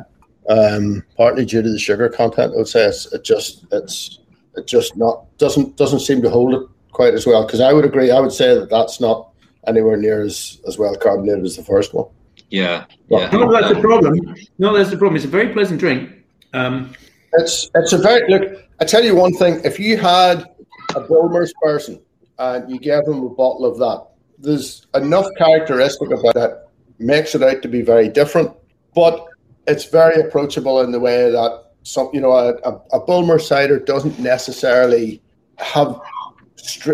[0.49, 4.19] Um, partly due to the sugar content, I would say it's, it just it's
[4.55, 7.45] it just not doesn't doesn't seem to hold it quite as well.
[7.45, 9.29] Because I would agree, I would say that that's not
[9.67, 12.07] anywhere near as as well carbonated as the first one.
[12.49, 12.85] Yeah.
[13.09, 13.29] Yeah.
[13.31, 14.35] No, that's the problem.
[14.57, 15.17] No, that's the problem.
[15.17, 16.11] It's a very pleasant drink.
[16.53, 16.93] Um,
[17.33, 18.63] It's it's a very look.
[18.79, 20.49] I tell you one thing: if you had
[20.95, 21.99] a Bulmers person
[22.39, 24.05] and you gave them a bottle of that,
[24.37, 26.67] there's enough characteristic about that
[26.99, 28.51] makes it out to be very different.
[28.93, 29.25] But
[29.67, 33.79] it's very approachable in the way that some, you know, a, a, a Bulmer cider
[33.79, 35.21] doesn't necessarily
[35.57, 35.99] have,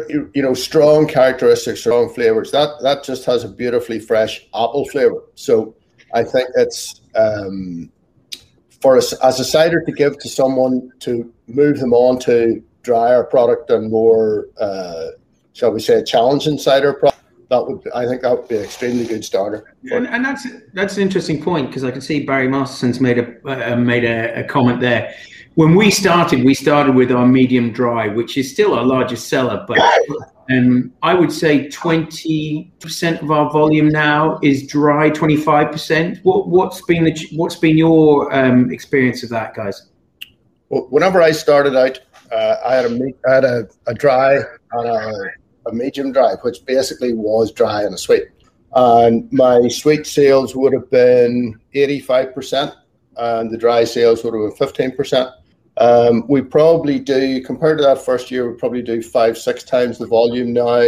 [0.09, 2.51] you know, strong characteristics, strong flavors.
[2.51, 5.21] That that just has a beautifully fresh apple flavor.
[5.35, 5.75] So
[6.13, 7.01] I think it's.
[7.15, 7.91] Um,
[8.83, 13.23] for us as a cider to give to someone to move them on to drier
[13.23, 15.07] product and more, uh,
[15.53, 17.12] shall we say, challenging cider product,
[17.53, 19.75] that would I think that would be an extremely good starter.
[19.91, 23.73] and, and that's that's an interesting point because I can see Barry Masterson's made a
[23.73, 25.13] uh, made a, a comment there.
[25.55, 29.63] When we started, we started with our medium dry, which is still our largest seller,
[29.67, 29.79] but
[30.49, 35.09] um, I would say twenty percent of our volume now is dry.
[35.11, 36.19] Twenty five percent.
[36.23, 39.89] What what's been the what's been your um, experience of that, guys?
[40.69, 41.99] Well, Whenever I started out,
[42.31, 44.39] uh, I had a I had a, a dry
[44.71, 48.23] and a, a medium dry, which basically was dry and a sweet.
[48.75, 52.73] And my sweet sales would have been eighty five percent,
[53.17, 55.29] and the dry sales would have been fifteen percent.
[55.77, 59.97] Um, we probably do compared to that first year, we probably do five, six times
[59.97, 60.87] the volume now.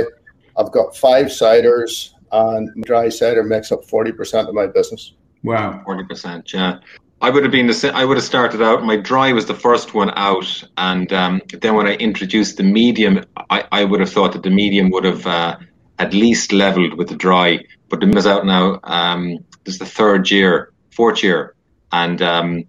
[0.58, 5.14] I've got five ciders, and dry cider makes up forty percent of my business.
[5.44, 5.82] Wow.
[5.86, 6.80] Forty percent, yeah.
[7.26, 8.84] I would have been the I would have started out.
[8.84, 13.26] My dry was the first one out, and um, then when I introduced the medium,
[13.50, 15.58] I, I would have thought that the medium would have uh,
[15.98, 17.66] at least leveled with the dry.
[17.90, 18.80] But the medium is out now.
[18.84, 21.56] Um, this is the third year, fourth year,
[21.92, 22.66] and um,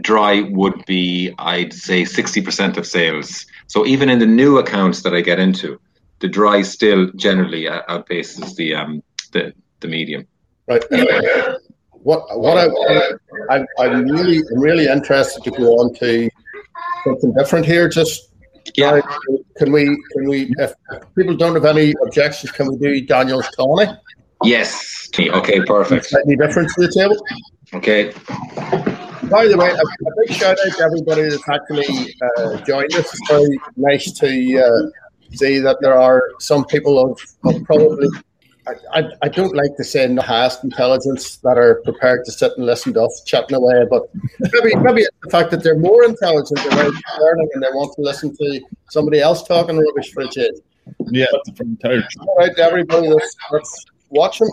[0.00, 3.44] dry would be, I'd say, sixty percent of sales.
[3.66, 5.80] So even in the new accounts that I get into,
[6.20, 10.28] the dry still generally uh, outpaces the um, the the medium.
[10.68, 10.84] Right.
[12.02, 12.68] What what I
[13.50, 16.30] I'm, I'm really I'm really interested to go on to
[17.04, 17.88] something different here.
[17.88, 18.30] Just
[18.76, 19.00] Yeah.
[19.58, 20.72] can we can we if
[21.16, 23.86] people don't have any objections, can we do Daniel's Tawny?
[24.44, 25.08] Yes.
[25.18, 25.60] Okay.
[25.60, 26.14] Perfect.
[26.24, 27.18] Any difference to the table.
[27.74, 28.12] Okay.
[29.28, 33.06] By the way, a, a big shout out to everybody that's actually uh, joined us.
[33.12, 34.90] It's very nice to uh,
[35.34, 38.08] see that there are some people of, of probably,
[38.92, 42.66] I, I, don't like to say the highest intelligence that are prepared to sit and
[42.66, 44.02] listen to us chatting away, but
[44.38, 48.02] maybe, maybe it's the fact that they're more intelligent, they're learning, and they want to
[48.02, 50.58] listen to somebody else talking rubbish for a change.
[51.06, 52.02] Yeah, from entire.
[52.20, 54.50] All right, to everybody that's, that's watching.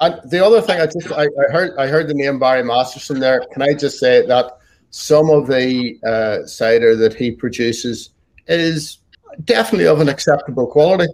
[0.00, 3.20] And the other thing, I just I, I heard I heard the name Barry Masterson
[3.20, 3.44] there.
[3.52, 4.58] Can I just say that
[4.90, 8.10] some of the uh, cider that he produces
[8.48, 8.98] is
[9.44, 11.06] definitely of an acceptable quality.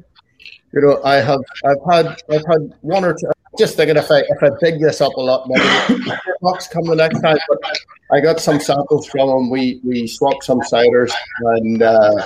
[0.73, 3.31] You know, I have I've had I've had one or two.
[3.59, 6.95] Just thinking if I if I big this up a lot, maybe bucks come the
[6.95, 7.39] next time.
[7.49, 7.79] But
[8.13, 9.51] I got some samples from him.
[9.51, 12.23] We we swapped some ciders, and uh,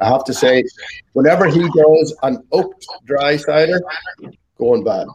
[0.00, 0.64] I have to say,
[1.12, 3.80] whenever he does an oaked dry cider,
[4.58, 5.06] going bad.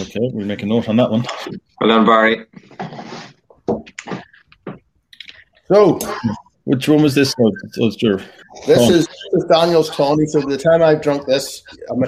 [0.00, 1.24] Okay, we'll make a note on that one.
[1.80, 2.46] Well done, Barry.
[5.68, 5.98] So
[6.64, 7.34] Which one was this?
[7.38, 8.20] It's- it's your-
[8.66, 10.26] this is, this is Daniel's Tawny.
[10.26, 11.62] So by the time I've drunk this,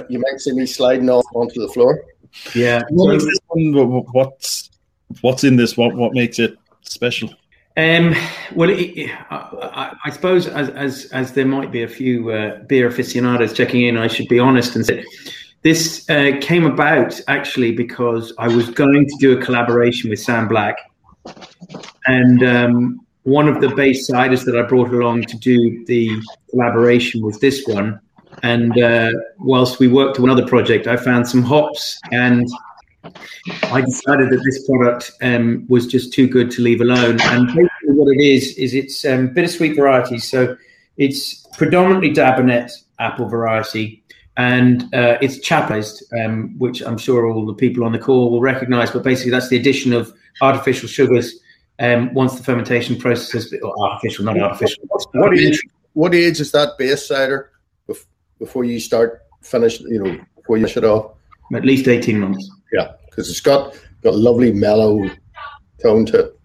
[0.08, 2.04] you might see me sliding off onto the floor.
[2.54, 2.82] Yeah.
[2.90, 3.72] What is this one?
[3.72, 4.70] Wh- wh- What's
[5.20, 5.76] What's in this?
[5.76, 7.30] What what makes it special?
[7.76, 8.14] Um,
[8.54, 12.58] well, it, it, I, I, suppose as, as as there might be a few uh,
[12.64, 15.04] beer aficionados checking in, I should be honest and say
[15.62, 20.48] this uh, came about actually because I was going to do a collaboration with Sam
[20.48, 20.76] Black,
[22.06, 26.10] and um, one of the base ciders that I brought along to do the
[26.50, 28.00] collaboration was this one.
[28.42, 32.46] And uh, whilst we worked on another project, I found some hops and
[33.64, 37.18] I decided that this product um, was just too good to leave alone.
[37.22, 40.18] And basically, what it is is it's um, bittersweet variety.
[40.18, 40.56] So
[40.96, 44.02] it's predominantly Dabinett apple variety,
[44.37, 48.40] and uh, it's chaptalized, um, which I'm sure all the people on the call will
[48.40, 48.90] recognise.
[48.90, 51.38] But basically, that's the addition of artificial sugars
[51.80, 54.84] um, once the fermentation process is been artificial, not artificial.
[55.12, 55.60] What age,
[55.94, 57.50] what age is that base cider
[58.38, 59.80] before you start finish?
[59.80, 61.12] You know, before you shut off.
[61.54, 62.48] At least eighteen months.
[62.72, 65.08] Yeah, because it's got got a lovely mellow
[65.82, 66.38] tone to it.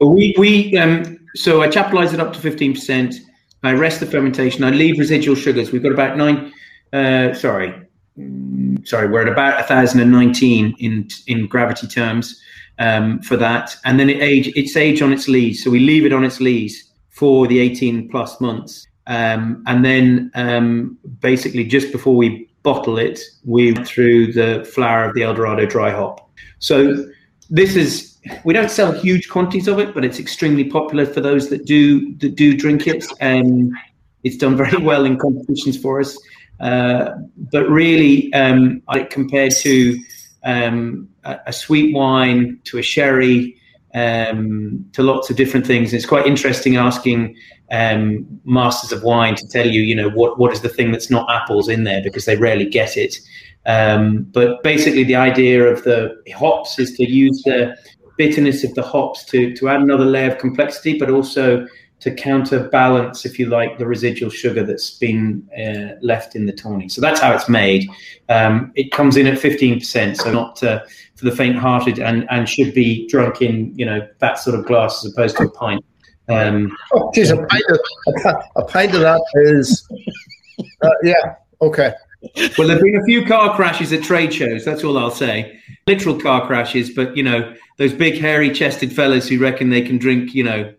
[0.00, 3.14] We we um, so I chaptalize it up to fifteen percent.
[3.62, 4.62] I rest the fermentation.
[4.62, 5.72] I leave residual sugars.
[5.72, 6.52] We've got about nine.
[6.92, 7.74] Uh, sorry,
[8.18, 9.08] mm, sorry.
[9.08, 12.40] We're at about thousand and nineteen in in gravity terms
[12.78, 15.62] um, for that, and then it age it's age on its lees.
[15.62, 20.30] So we leave it on its lees for the eighteen plus months, um, and then
[20.34, 25.90] um, basically just before we bottle it, we through the flower of the Eldorado dry
[25.90, 26.28] hop.
[26.58, 27.06] So
[27.48, 31.48] this is we don't sell huge quantities of it, but it's extremely popular for those
[31.50, 33.04] that do that do drink it.
[33.20, 33.72] And
[34.24, 36.18] it's done very well in competitions for us.
[36.58, 37.10] Uh,
[37.52, 39.98] but really, um, compared to
[40.42, 41.08] um,
[41.46, 43.56] a, sweet wine, to a sherry,
[43.94, 45.92] um, to lots of different things.
[45.92, 47.36] And It's quite interesting asking
[47.70, 51.10] um, masters of wine to tell you, you know, what, what is the thing that's
[51.10, 53.18] not apples in there because they rarely get it.
[53.64, 57.76] Um, but basically, the idea of the hops is to use the
[58.16, 61.66] bitterness of the hops to, to add another layer of complexity, but also
[62.00, 66.88] to counterbalance, if you like, the residual sugar that's been uh, left in the tawny.
[66.88, 67.88] So that's how it's made.
[68.28, 70.80] Um, it comes in at 15%, so not uh,
[71.14, 75.04] for the faint-hearted, and, and should be drunk in, you know, that sort of glass
[75.04, 75.84] as opposed to a pint.
[76.28, 79.88] Um, oh, geez, a pint of, a pint of that is,
[80.82, 81.94] uh, yeah, okay.
[82.58, 84.64] Well, there've been a few car crashes at trade shows.
[84.64, 85.60] That's all I'll say.
[85.86, 90.34] Literal car crashes, but you know those big hairy-chested fellas who reckon they can drink,
[90.34, 90.72] you know,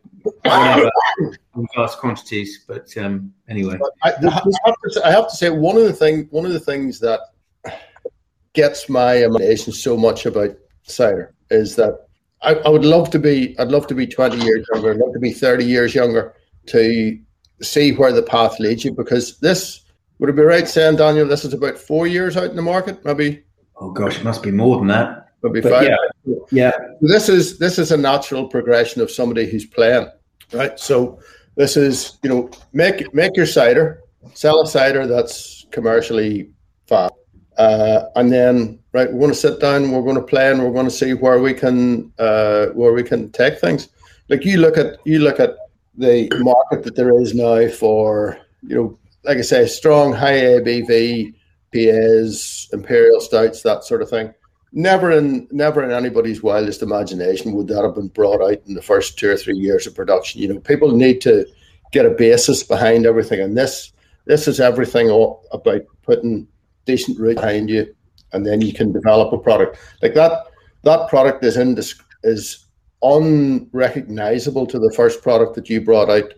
[0.43, 0.89] whatever
[1.55, 2.65] in vast quantities.
[2.67, 6.27] But um, anyway, I, I, have to, I, have to, say one of the thing,
[6.31, 7.19] one of the things that
[8.53, 12.07] gets my imagination so much about cider is that
[12.41, 15.13] I, I, would love to be I'd love to be 20 years younger, I'd love
[15.13, 16.33] to be 30 years younger
[16.67, 17.19] to
[17.61, 19.81] see where the path leads you because this
[20.19, 23.03] would it be right saying Daniel this is about four years out in the market?
[23.05, 23.43] Maybe
[23.77, 25.29] oh gosh it must be more than that.
[25.43, 25.87] maybe but five.
[25.87, 26.71] yeah, yeah.
[27.01, 30.09] This is this is a natural progression of somebody who's playing
[30.53, 31.19] right so
[31.55, 34.01] this is you know make make your cider
[34.33, 36.49] sell a cider that's commercially
[36.87, 37.09] fine
[37.57, 40.85] uh, and then right, we're going to sit down, we're going to plan, we're going
[40.85, 43.89] to see where we can uh, where we can take things.
[44.29, 45.55] Like you look at you look at
[45.97, 51.33] the market that there is now for you know, like I say, strong high ABV
[51.73, 54.33] PAs, imperial stouts, that sort of thing.
[54.77, 58.81] Never in never in anybody's wildest imagination would that have been brought out in the
[58.83, 60.39] first two or three years of production.
[60.39, 61.47] You know, people need to
[61.91, 63.91] get a basis behind everything, and this
[64.25, 65.09] this is everything
[65.51, 66.47] about putting
[66.85, 67.91] decent root behind you,
[68.33, 70.45] and then you can develop a product like that.
[70.83, 71.75] That product is in
[72.23, 72.65] is
[73.01, 76.35] unrecognizable to the first product that you brought out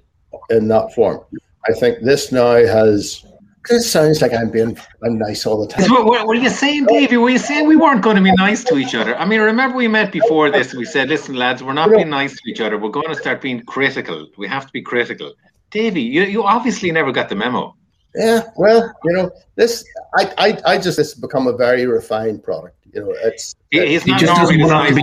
[0.49, 1.19] in that form.
[1.67, 3.25] I think this now has.
[3.69, 5.89] It sounds like I'm being I'm nice all the time.
[5.91, 7.17] What, what, were you saying, Davey?
[7.17, 9.15] Were you saying we weren't going to be nice to each other?
[9.17, 10.73] I mean, remember we met before this.
[10.73, 12.77] We said, "Listen, lads, we're not being nice to each other.
[12.77, 14.27] We're going to start being critical.
[14.37, 15.33] We have to be critical."
[15.71, 17.75] Davey, you, you obviously never got the memo.
[18.15, 19.85] Yeah, well, you know, this
[20.17, 22.75] I I, I just this has become a very refined product.
[22.93, 24.97] You know, it's he's not normally nice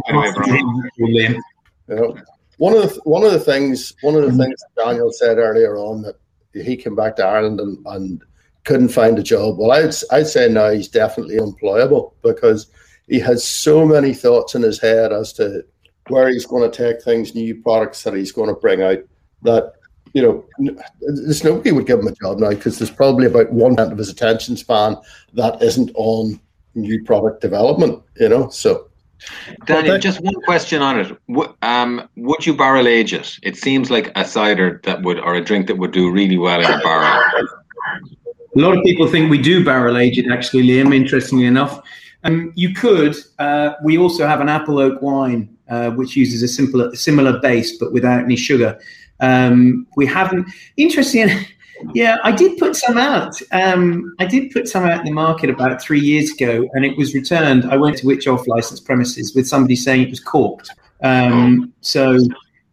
[0.96, 1.40] You
[1.88, 2.16] know,
[2.58, 6.02] one of the one of the things one of the things Daniel said earlier on
[6.02, 6.16] that
[6.52, 8.22] he came back to Ireland and, and
[8.66, 9.56] couldn't find a job.
[9.56, 12.66] Well, I'd I'd say now he's definitely employable because
[13.08, 15.64] he has so many thoughts in his head as to
[16.08, 18.98] where he's going to take things, new products that he's going to bring out.
[19.42, 19.72] That
[20.12, 23.78] you know, there's nobody would give him a job now because there's probably about one
[23.78, 24.96] of his attention span
[25.34, 26.40] that isn't on
[26.74, 28.02] new product development.
[28.18, 28.88] You know, so.
[29.64, 31.48] Daniel, just one question on it.
[31.62, 33.38] Um, would you barrel age it?
[33.42, 36.60] It seems like a cider that would, or a drink that would do really well
[36.60, 37.22] in a barrel.
[38.56, 40.30] A lot of people think we do barrel age it.
[40.32, 41.82] Actually, Liam, interestingly enough,
[42.24, 43.14] Um, you could.
[43.38, 46.48] Uh, we also have an apple oak wine, uh, which uses a
[46.96, 48.78] similar base but without any sugar.
[49.20, 50.46] Um, we haven't.
[50.76, 51.28] Interesting.
[51.92, 53.34] Yeah, I did put some out.
[53.52, 56.96] Um, I did put some out in the market about three years ago, and it
[56.96, 57.66] was returned.
[57.66, 60.70] I went to which off license premises with somebody saying it was corked.
[61.02, 62.16] Um, so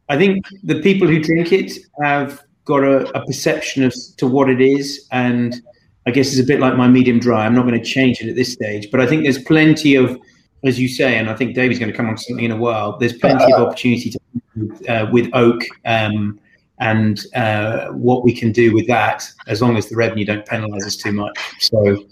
[0.08, 4.50] I think the people who drink it have got a, a perception of to what
[4.50, 5.62] it is, and
[6.06, 7.46] I guess it's a bit like my medium dry.
[7.46, 10.20] I'm not going to change it at this stage, but I think there's plenty of,
[10.64, 12.58] as you say, and I think David's going to come on to something in a
[12.58, 12.98] while.
[12.98, 15.64] There's plenty of opportunity to, uh, with oak.
[15.86, 16.40] Um,
[16.80, 20.86] and uh, what we can do with that, as long as the revenue don't penalise
[20.86, 21.38] us too much.
[21.60, 22.06] So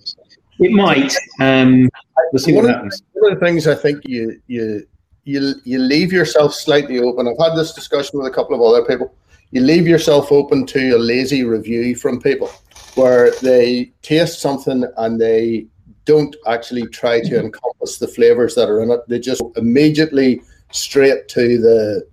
[0.60, 1.14] it might.
[1.40, 1.90] Um,
[2.32, 3.04] we'll see one what of, happens.
[3.14, 4.88] One of the things I think you you
[5.26, 7.28] you you leave yourself slightly open.
[7.28, 9.14] I've had this discussion with a couple of other people.
[9.52, 12.50] You leave yourself open to a lazy review from people,
[12.96, 15.68] where they taste something and they
[16.06, 17.46] don't actually try to mm-hmm.
[17.46, 19.02] encompass the flavors that are in it.
[19.08, 22.08] They just immediately straight to the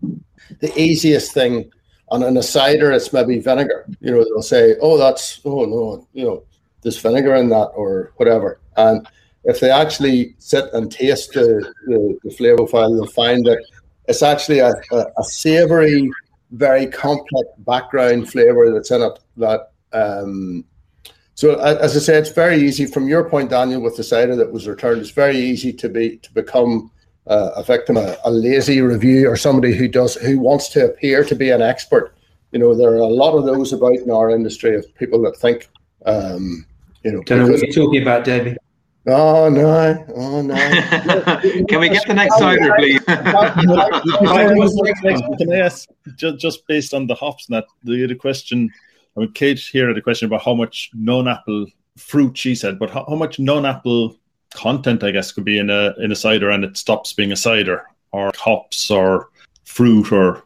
[0.60, 1.70] the easiest thing
[2.10, 3.86] and in a cider, it's maybe vinegar.
[4.00, 6.44] You know, they'll say, "Oh, that's oh no, you know,
[6.82, 9.06] there's vinegar in that or whatever." And
[9.44, 13.62] if they actually sit and taste the, the, the flavor profile, they'll find that
[14.08, 16.10] it's actually a, a, a savory,
[16.52, 19.18] very complex background flavor that's in it.
[19.36, 24.34] That so, as I say, it's very easy from your point, Daniel, with the cider
[24.36, 25.00] that was returned.
[25.00, 26.90] It's very easy to be to become
[27.28, 31.22] uh, a victim, a, a, lazy review, or somebody who does who wants to appear
[31.24, 32.14] to be an expert.
[32.52, 35.36] You know, there are a lot of those about in our industry of people that
[35.36, 35.68] think,
[36.06, 36.66] um,
[37.04, 37.22] you know.
[37.22, 38.56] Don't know what you're talking about, Debbie.
[39.06, 40.04] Oh no!
[40.16, 40.54] Oh no!
[41.68, 43.00] Can we get the next cider, please?
[45.38, 48.70] Can I ask, just, just based on the hops and that, the, the question,
[49.18, 51.66] I mean, Kate here had a question about how much non-apple
[51.96, 54.16] fruit she said, but how, how much non-apple
[54.54, 57.36] content, I guess, could be in a in a cider and it stops being a
[57.36, 59.30] cider, or hops, or
[59.64, 60.44] fruit, or.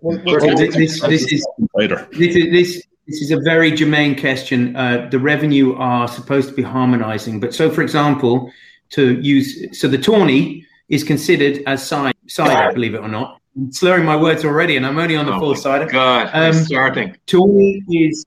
[0.00, 1.46] Well, this, this, this, is
[1.76, 2.08] cider.
[2.12, 2.82] This is this.
[3.08, 4.76] This is a very germane question.
[4.76, 8.52] Uh, the revenue are supposed to be harmonizing, but so, for example,
[8.90, 13.37] to use so the tawny is considered as cider, cider believe it or not.
[13.58, 15.86] I'm slurring my words already, and I'm only on the oh full cider.
[15.86, 17.16] God, um, starting.
[17.26, 18.24] Tawny is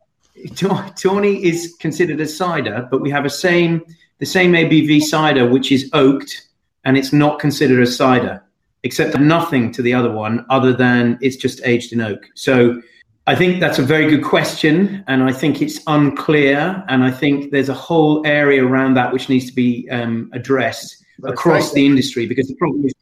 [0.56, 3.82] tawny is considered a cider, but we have a same
[4.20, 6.50] the same ABV cider, which is oaked,
[6.84, 8.44] and it's not considered a cider,
[8.84, 12.28] except nothing to the other one other than it's just aged in oak.
[12.36, 12.82] So
[13.26, 17.52] I think that's a very good question, and I think it's unclear, and I think
[17.52, 21.76] there's a whole area around that which needs to be um, addressed that's across right.
[21.76, 22.94] the industry because the problem is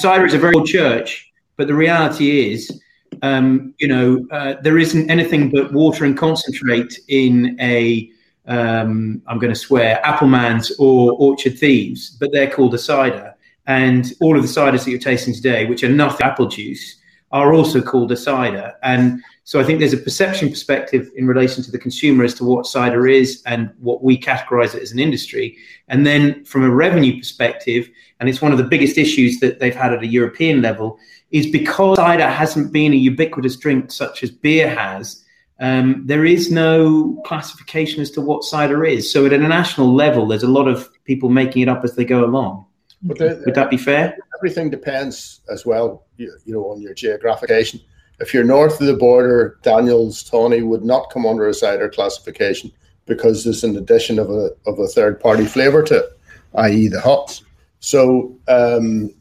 [0.00, 1.29] cider is a very old church,
[1.60, 2.80] but the reality is.
[3.20, 8.10] Um, you know, uh, there isn't anything but water and concentrate in a
[8.46, 13.34] um, I'm going to swear, Applemans or Orchard Thieves, but they're called a cider.
[13.66, 16.96] And all of the ciders that you're tasting today, which are not apple juice,
[17.30, 18.72] are also called a cider.
[18.82, 22.44] And so I think there's a perception perspective in relation to the consumer as to
[22.44, 25.56] what cider is and what we categorize it as an industry.
[25.88, 29.74] And then from a revenue perspective, and it's one of the biggest issues that they've
[29.74, 30.98] had at a European level,
[31.30, 35.24] is because cider hasn't been a ubiquitous drink such as beer has,
[35.60, 39.10] um, there is no classification as to what cider is.
[39.10, 42.04] So at an national level, there's a lot of people making it up as they
[42.04, 42.64] go along.
[43.02, 44.16] The, Would that be fair?
[44.38, 47.80] Everything depends as well, you, you know, on your geographication.
[48.20, 52.70] If you're north of the border, Daniel's Tawny would not come under a cider classification
[53.06, 56.18] because there's an addition of a of a third party flavour to it,
[56.56, 56.88] i.e.
[56.88, 57.42] the hops.
[57.80, 59.14] So um,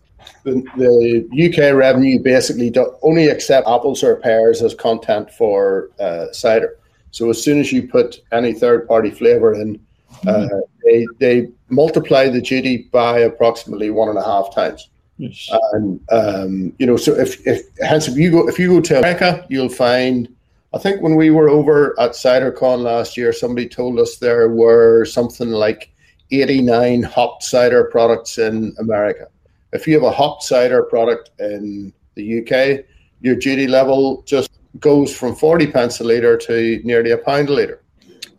[0.43, 6.31] the, the UK revenue basically do, only accept apples or pears as content for uh,
[6.31, 6.77] cider.
[7.11, 9.79] So as soon as you put any third party flavor in,
[10.27, 10.47] uh,
[10.83, 14.89] they they multiply the duty by approximately one and a half times.
[15.17, 15.49] Yes.
[15.73, 18.99] And um, you know, so if if hence if you go if you go to
[18.99, 20.33] America, you'll find.
[20.71, 25.03] I think when we were over at CiderCon last year, somebody told us there were
[25.03, 25.91] something like
[26.29, 29.29] 89 hop cider products in America.
[29.73, 32.85] If you have a hop cider product in the UK,
[33.21, 37.53] your duty level just goes from 40 pence a litre to nearly a pound a
[37.53, 37.83] litre.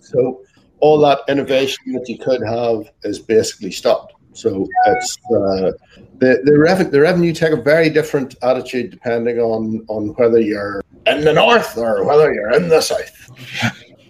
[0.00, 0.42] So
[0.80, 4.14] all that innovation that you could have is basically stopped.
[4.32, 5.72] So it's uh,
[6.18, 10.82] the the, rev- the revenue take a very different attitude depending on on whether you're
[11.06, 13.30] in the north or whether you're in the south.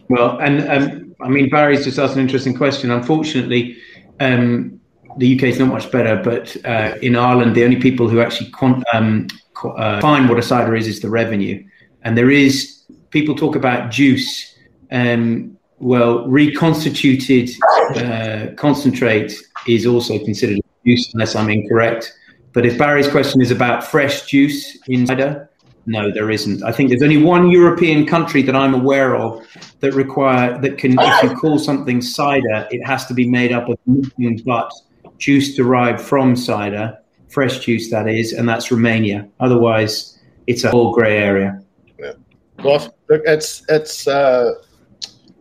[0.08, 2.90] Well, and um, I mean Barry's just asked an interesting question.
[2.90, 3.78] Unfortunately,
[4.20, 4.79] um,
[5.20, 8.50] the UK is not much better, but uh, in Ireland, the only people who actually
[8.50, 9.26] quant- um,
[9.62, 11.62] uh, find what a cider is is the revenue.
[12.02, 14.56] And there is people talk about juice.
[14.90, 17.50] Um, well, reconstituted
[17.96, 19.34] uh, concentrate
[19.68, 22.12] is also considered juice, unless I'm incorrect.
[22.54, 25.50] But if Barry's question is about fresh juice in cider,
[25.84, 26.62] no, there isn't.
[26.62, 29.46] I think there's only one European country that I'm aware of
[29.80, 33.68] that require that can, if you call something cider, it has to be made up
[33.68, 34.72] of nothing but
[35.20, 36.98] juice derived from cider,
[37.28, 39.28] fresh juice that is, and that's Romania.
[39.38, 40.18] Otherwise,
[40.48, 41.62] it's a whole grey area.
[41.98, 42.14] Yeah.
[42.56, 44.54] But look, it's it's uh,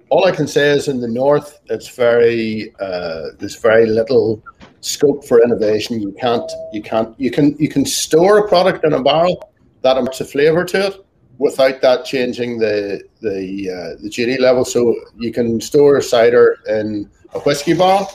[0.09, 4.43] all I can say is in the north, it's very uh, there's very little
[4.81, 5.99] scope for innovation.
[5.99, 9.51] You can't you can't you can you can store a product in a barrel
[9.81, 11.05] that amounts of flavour to it
[11.37, 14.65] without that changing the the uh, the duty level.
[14.65, 18.07] So you can store cider in a whiskey barrel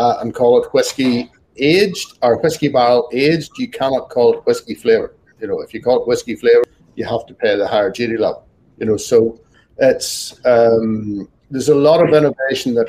[0.00, 3.52] uh, and call it whiskey aged or whiskey barrel aged.
[3.58, 5.14] You cannot call it whiskey flavour.
[5.40, 6.64] You know, if you call it whiskey flavour,
[6.96, 8.46] you have to pay the higher duty level.
[8.78, 9.38] You know, so
[9.78, 12.88] it's um, there's a lot of innovation that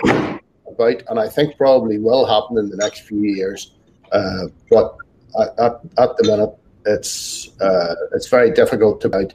[0.68, 3.74] about, and I think probably will happen in the next few years.
[4.14, 4.96] Uh, but
[5.40, 6.54] at, at the minute,
[6.86, 9.26] it's uh, it's very difficult to buy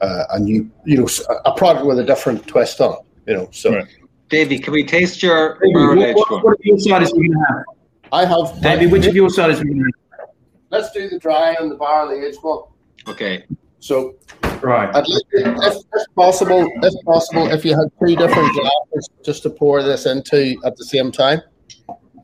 [0.00, 1.08] uh, a new, you know,
[1.44, 2.96] a product with a different twist on.
[3.26, 3.74] You know, so.
[3.74, 3.86] Right.
[4.28, 7.38] Davey, can we taste your barrel aged what, what, of your ciders are we going
[7.38, 7.64] to have?
[8.12, 8.60] I have.
[8.60, 10.28] Davey, which of your ciders are we going to have?
[10.70, 12.64] Let's do the dry and the barrel aged one.
[13.06, 13.44] Okay.
[13.78, 14.16] So,
[14.62, 14.92] right.
[14.94, 19.50] At least, if, if possible, if possible, if you had three different glasses just to
[19.50, 21.40] pour this into at the same time,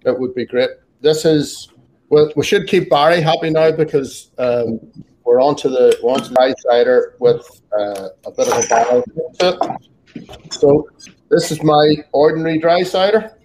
[0.05, 0.70] it would be great.
[1.00, 1.68] This is
[2.09, 4.80] well, we should keep Barry happy now because um,
[5.24, 9.03] we're on to the we're on to cider with uh, a bit of a barrel
[9.38, 10.53] to it.
[10.53, 10.88] So
[11.33, 13.37] this is my ordinary dry cider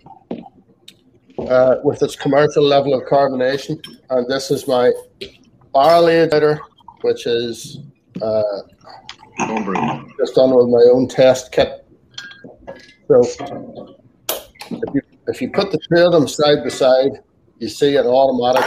[1.40, 4.92] uh, with its commercial level of carbonation, and this is my
[5.74, 6.60] barrel aged cider,
[7.02, 7.80] which is
[8.22, 8.44] uh,
[10.20, 11.88] just done with my own test kit.
[13.08, 13.22] So
[14.70, 17.24] if you if you put the two of them side by side
[17.60, 18.66] you see an automatic,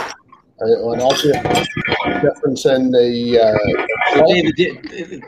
[0.61, 1.67] an obvious
[2.21, 3.39] difference in the.
[3.39, 4.59] Uh, David,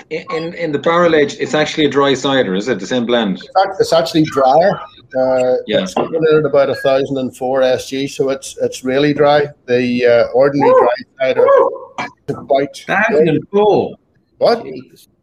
[0.10, 2.80] in in the barrel age, it's actually a dry cider, is it?
[2.80, 3.42] The same blend.
[3.80, 4.80] It's actually drier.
[5.18, 5.84] Uh, yeah.
[5.84, 9.48] It's at about a thousand and four SG, so it's it's really dry.
[9.66, 11.46] The uh, ordinary dry cider
[12.28, 12.78] is quite.
[12.88, 13.96] Thousand and four.
[14.38, 14.66] What?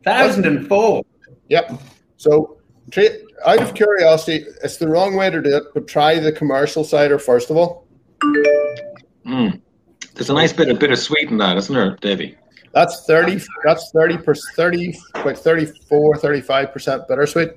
[0.05, 1.03] Thousand and four.
[1.49, 1.81] Yep.
[2.17, 2.59] So
[3.47, 7.19] out of curiosity, it's the wrong way to do it, but try the commercial cider
[7.19, 7.87] first of all.
[9.27, 9.61] Mm.
[10.21, 12.37] There's a nice bit of bittersweet in that, isn't there, Davy?
[12.75, 14.95] That's 30, that's 30, per, 30,
[15.25, 17.53] like 34, 35% bittersweet.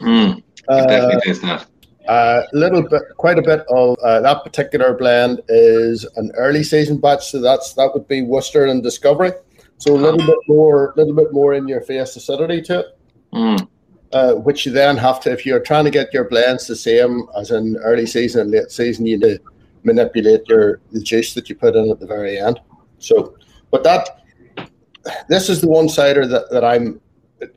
[0.00, 0.42] Mm.
[0.66, 1.66] Uh, definitely taste that.
[2.08, 6.62] A uh, little bit, quite a bit of uh, that particular blend is an early
[6.62, 9.32] season batch, so that's that would be Worcester and Discovery.
[9.76, 12.98] So a little bit more, a little bit more in your face acidity to it.
[13.34, 13.68] Mm.
[14.10, 17.28] Uh, which you then have to, if you're trying to get your blends the same
[17.38, 19.38] as in early season and late season, you need to
[19.84, 22.60] manipulate your the juice that you put in at the very end.
[22.98, 23.36] So,
[23.70, 24.20] but that
[25.28, 27.00] this is the one cider that, that I'm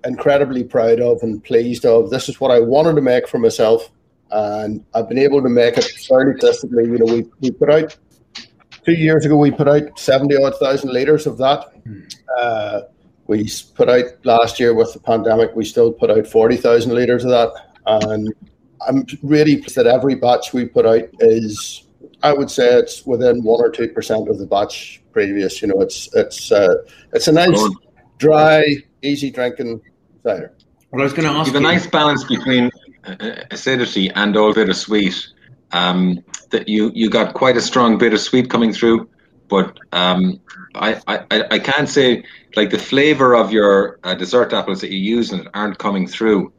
[0.05, 2.09] incredibly proud of and pleased of.
[2.09, 3.91] This is what I wanted to make for myself,
[4.31, 6.85] and I've been able to make it fairly consistently.
[6.85, 7.97] You know, we, we put out
[8.85, 11.73] two years ago, we put out 70 odd thousand liters of that.
[12.37, 12.81] Uh,
[13.27, 17.31] we put out last year with the pandemic, we still put out 40,000 liters of
[17.31, 17.51] that.
[17.85, 18.33] And
[18.87, 21.87] I'm really pleased that every batch we put out is
[22.23, 25.61] I would say it's within one or two percent of the batch previous.
[25.61, 26.75] You know, it's it's uh,
[27.11, 27.61] it's a nice,
[28.17, 29.81] dry, easy drinking
[30.23, 30.53] cider.
[30.91, 32.71] Well, I was going to ask you have a nice balance between
[33.03, 35.27] uh, acidity and all bittersweet.
[35.73, 39.09] Um, that you you got quite a strong bittersweet coming through,
[39.49, 40.39] but um,
[40.75, 42.23] I, I I can't say
[42.55, 46.07] like the flavor of your uh, dessert apples that you use in it aren't coming
[46.07, 46.53] through,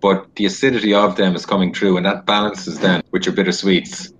[0.00, 4.12] but the acidity of them is coming through, and that balances then with your bittersweets.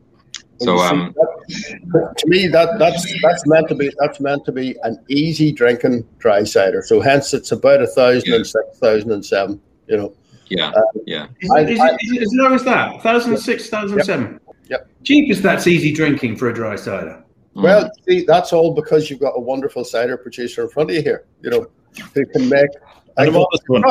[0.60, 4.76] So um, that, to me, that that's that's meant to be that's meant to be
[4.82, 6.82] an easy drinking dry cider.
[6.82, 8.36] So hence, it's about a thousand yeah.
[8.36, 9.60] and six thousand and seven.
[9.86, 10.14] You know.
[10.48, 10.70] Yeah.
[10.70, 11.26] Uh, yeah.
[11.40, 13.02] Is, I, is, I, it, is, it as low as that?
[13.02, 14.40] Thousand six, thousand seven.
[14.68, 14.88] Yep.
[15.04, 17.22] Cheapest that's easy drinking for a dry cider.
[17.54, 17.62] Mm.
[17.62, 21.02] Well, see, that's all because you've got a wonderful cider producer in front of you
[21.02, 21.26] here.
[21.42, 21.66] You know,
[22.14, 22.70] who can make
[23.18, 23.82] and I'm honest one.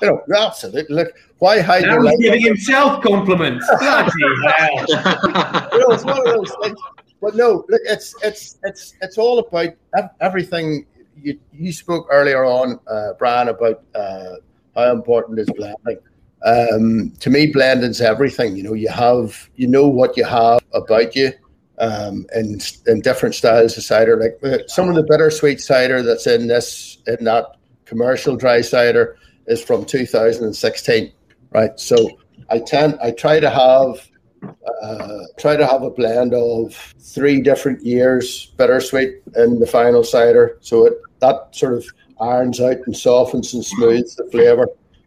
[0.00, 0.94] You know, absolutely.
[0.94, 3.68] Look, why hide now he's giving himself compliments.
[3.78, 4.10] Bloody
[4.46, 4.86] hell!
[5.72, 6.78] you know, it's one of those things.
[7.20, 9.74] But no, look, it's it's it's it's all about
[10.20, 10.86] everything.
[11.16, 14.36] You you spoke earlier on, uh, Brian, about uh,
[14.74, 15.98] how important is blending.
[16.44, 18.56] Um, to me, blending's everything.
[18.56, 21.32] You know, you have you know what you have about you.
[21.78, 26.26] Um, in in different styles of cider, like uh, some of the bittersweet cider that's
[26.26, 27.56] in this in that
[27.92, 29.18] commercial dry cider
[29.48, 31.12] is from 2016,
[31.50, 31.78] right?
[31.78, 31.96] So
[32.50, 34.08] I tend, I try to have
[34.82, 40.58] uh, try to have a blend of three different years bittersweet in the final cider,
[40.60, 41.84] so it that sort of
[42.20, 44.66] irons out and softens and smooths the flavour.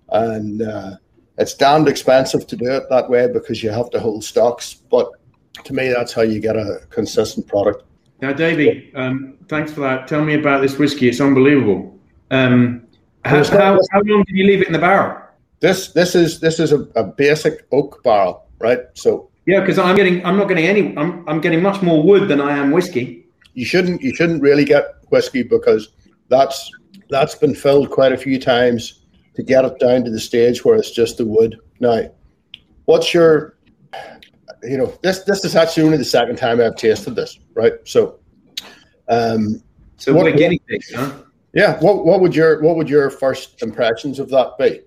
[0.09, 0.91] And uh,
[1.37, 4.75] it's damned expensive to do it that way because you have to hold stocks.
[4.89, 5.09] But
[5.65, 7.83] to me, that's how you get a consistent product.
[8.21, 10.07] Now, Davey, um, thanks for that.
[10.07, 11.09] Tell me about this whiskey.
[11.09, 11.94] It's unbelievable.
[12.31, 12.87] Um,
[13.23, 15.21] how, how, how, long did you leave it in the barrel?
[15.59, 18.81] This this is this is a, a basic oak barrel, right?
[18.93, 22.27] So yeah, because I'm getting I'm not getting any I'm I'm getting much more wood
[22.27, 23.25] than I am whiskey.
[23.53, 25.89] You shouldn't you shouldn't really get whiskey because
[26.29, 26.71] that's
[27.09, 29.05] that's been filled quite a few times
[29.35, 31.59] to get it down to the stage where it's just the wood.
[31.79, 32.09] Now,
[32.85, 33.57] what's your,
[34.63, 37.73] you know, this this is actually only the second time I've tasted this, right?
[37.83, 38.19] So,
[39.07, 39.61] um,
[39.97, 41.11] so what, we're guinea pigs, huh?
[41.55, 41.79] Yeah.
[41.79, 44.81] What what would your what would your first impressions of that be?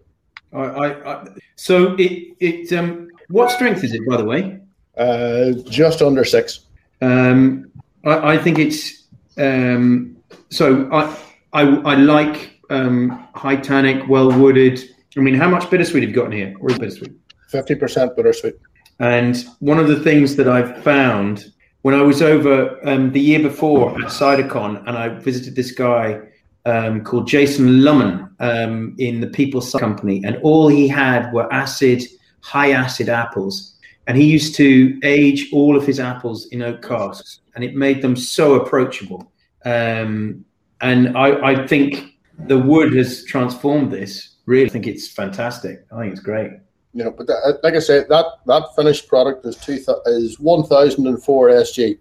[0.53, 4.61] I, I, I so it it um what strength is it by the way?
[4.97, 6.61] Uh, just under six.
[7.01, 7.71] Um,
[8.05, 9.05] I, I think it's
[9.39, 10.17] um.
[10.51, 11.17] So I
[11.53, 14.81] I I like um, high tannic, well wooded.
[15.17, 16.55] I mean, how much bittersweet have you got in here?
[16.61, 17.13] Or is bittersweet?
[17.49, 18.55] Fifty percent bittersweet.
[19.01, 21.53] And one of the things that I've found
[21.83, 26.21] when I was over um, the year before at CiderCon, and I visited this guy
[26.69, 32.03] um, called Jason Lummen um, in the People's Company, and all he had were acid,
[32.41, 33.75] high acid apples.
[34.07, 38.01] And he used to age all of his apples in oak casks, and it made
[38.01, 39.31] them so approachable.
[39.65, 40.45] Um,
[40.81, 44.37] and I, I think the wood has transformed this.
[44.47, 45.85] Really, I think it's fantastic.
[45.93, 46.53] I think it's great.
[46.95, 50.63] You know, but that, like I said, that that finished product is two is one
[50.65, 51.99] thousand and four SG.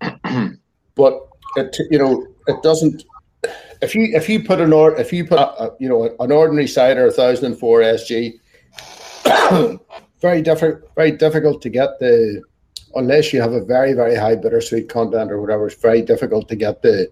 [0.96, 3.04] but it you know it doesn't.
[3.80, 6.30] If you if you put an or if you put a, a, you know an
[6.30, 8.38] ordinary cider a thousand and four SG,
[10.20, 12.42] very different, very difficult to get the
[12.94, 15.66] unless you have a very very high bittersweet content or whatever.
[15.66, 17.10] It's very difficult to get the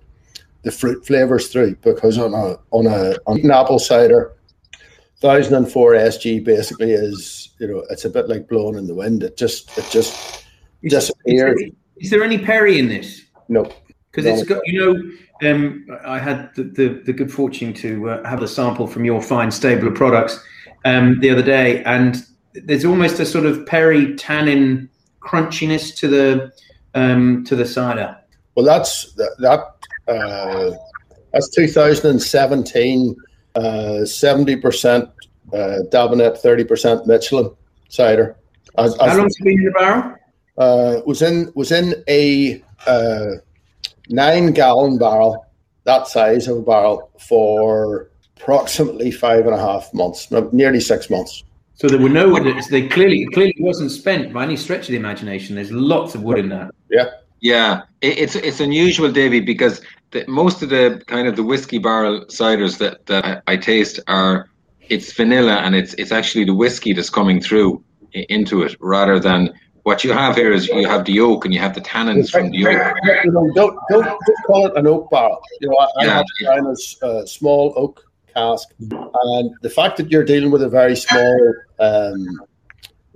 [0.63, 4.33] the fruit flavors through because on a on a on an apple cider,
[5.21, 8.95] thousand and four SG basically is you know it's a bit like blowing in the
[8.95, 9.23] wind.
[9.23, 10.45] It just it just
[10.83, 11.27] is, disappears.
[11.27, 13.23] Is there, is there any perry in this?
[13.49, 13.71] No,
[14.11, 14.33] because no.
[14.33, 15.11] it's got you know.
[15.43, 19.23] Um, I had the, the, the good fortune to uh, have a sample from your
[19.23, 20.43] fine stable of products
[20.85, 24.89] um, the other day, and there's almost a sort of perry tannin
[25.21, 26.53] crunchiness to the
[26.95, 28.17] um, to the cider.
[28.55, 30.77] Well, that's that, that uh,
[31.33, 33.17] that's 2017,
[33.55, 35.13] uh, 70%
[35.53, 35.57] uh,
[35.93, 37.51] Dabinett, 30% Michelin
[37.89, 38.37] cider.
[38.79, 40.17] As, How long's it been in the barrel?
[40.59, 43.37] Uh, was in was in a uh,
[44.11, 45.47] nine gallon barrel,
[45.85, 51.45] that size of a barrel, for approximately five and a half months, nearly six months.
[51.75, 52.29] So there were no.
[52.29, 52.45] wood.
[52.71, 55.57] They clearly clearly wasn't spent by any stretch of the imagination.
[55.57, 56.73] There's lots of wood in that.
[56.91, 57.07] Yeah.
[57.43, 59.81] Yeah, it's it's unusual, Davy, because
[60.11, 63.99] the, most of the kind of the whiskey barrel ciders that, that I, I, taste
[64.09, 64.51] are
[64.91, 67.83] it's vanilla and it's it's actually the whiskey that's coming through
[68.13, 69.55] into it rather than
[69.91, 72.49] what you have here is you have the oak and you have the tannins from
[72.51, 72.95] the oak.
[73.25, 75.43] You know, don't, don't, don't call it an oak barrel.
[75.61, 80.09] You know, I, yeah, I have a uh, small oak cask, and the fact that
[80.09, 82.41] you're dealing with a very small um,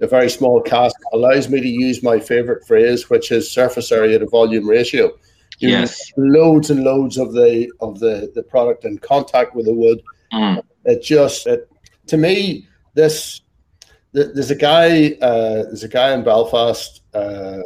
[0.01, 4.19] a very small cask allows me to use my favorite phrase, which is surface area
[4.19, 5.13] to volume ratio.
[5.61, 6.13] You yes.
[6.17, 10.03] loads and loads of the of the, the product in contact with the wood.
[10.33, 10.61] Mm.
[10.87, 11.71] It just it,
[12.09, 13.43] to me this
[14.15, 17.61] there's a guy uh, there's a guy in Belfast uh,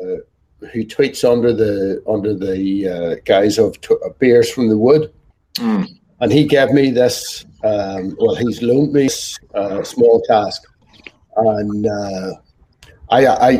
[0.73, 5.13] who tweets under the under the uh, guise of t- beers from the wood,
[5.57, 5.87] mm.
[6.21, 7.45] and he gave me this.
[7.65, 9.09] Um, well, he's loaned me
[9.55, 10.63] a uh, small cask
[11.39, 12.33] and uh,
[13.11, 13.51] I, I,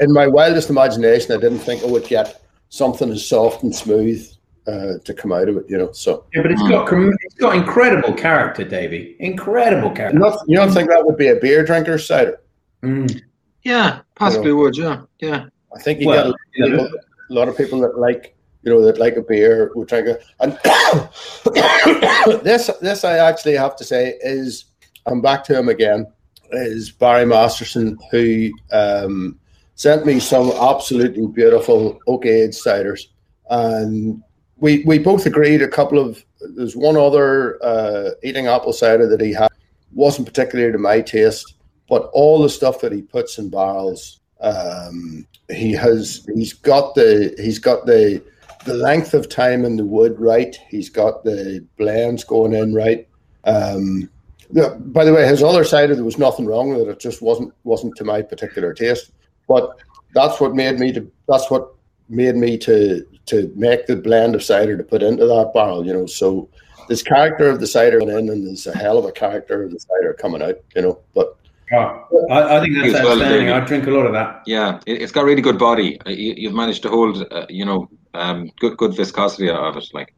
[0.00, 4.30] in my wildest imagination, I didn't think I would get something as soft and smooth
[4.68, 5.64] uh, to come out of it.
[5.68, 9.16] You know, so yeah, but it's got it's got incredible character, Davy.
[9.18, 10.18] Incredible character.
[10.18, 12.40] You don't, you don't think that would be a beer drinker cider?
[12.82, 13.22] Mm.
[13.62, 14.76] Yeah, possibly you know, would.
[14.76, 15.46] Yeah, yeah.
[15.74, 16.86] I think you well, get a, people,
[17.30, 20.24] a lot of people that like you know that like a beer would drink it.
[20.40, 20.52] And
[22.44, 24.66] this this I actually have to say is
[25.06, 26.06] I'm back to him again
[26.50, 29.38] is Barry Masterson, who um,
[29.74, 33.02] sent me some absolutely beautiful oak age ciders,
[33.50, 34.22] and
[34.60, 36.24] we we both agreed a couple of.
[36.40, 39.50] There's one other uh, eating apple cider that he had
[39.92, 41.54] wasn't particularly to my taste,
[41.88, 47.34] but all the stuff that he puts in barrels, um, he has he's got the
[47.38, 48.22] he's got the
[48.64, 50.58] the length of time in the wood right.
[50.68, 53.08] He's got the blends going in right.
[53.44, 54.10] Um,
[54.52, 56.88] by the way, his other cider, there was nothing wrong with it.
[56.88, 59.12] It just wasn't wasn't to my particular taste.
[59.46, 59.70] but
[60.14, 61.68] that's what made me to that's what
[62.08, 65.86] made me to to make the blend of cider to put into that barrel.
[65.86, 66.48] You know, so
[66.88, 69.70] this character of the cider going in, and there's a hell of a character of
[69.70, 70.56] the cider coming out.
[70.74, 71.38] You know, but
[71.70, 73.50] Oh, I, I think that's As well, outstanding.
[73.50, 74.42] I drink a lot of that.
[74.46, 76.00] Yeah, it, it's got really good body.
[76.06, 79.84] Uh, You, you've managed to hold, uh, you know, um, good good viscosity of it.
[79.92, 80.14] Like,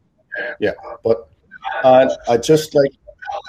[0.60, 0.72] yeah,
[1.02, 1.28] but
[1.82, 2.92] uh, I just like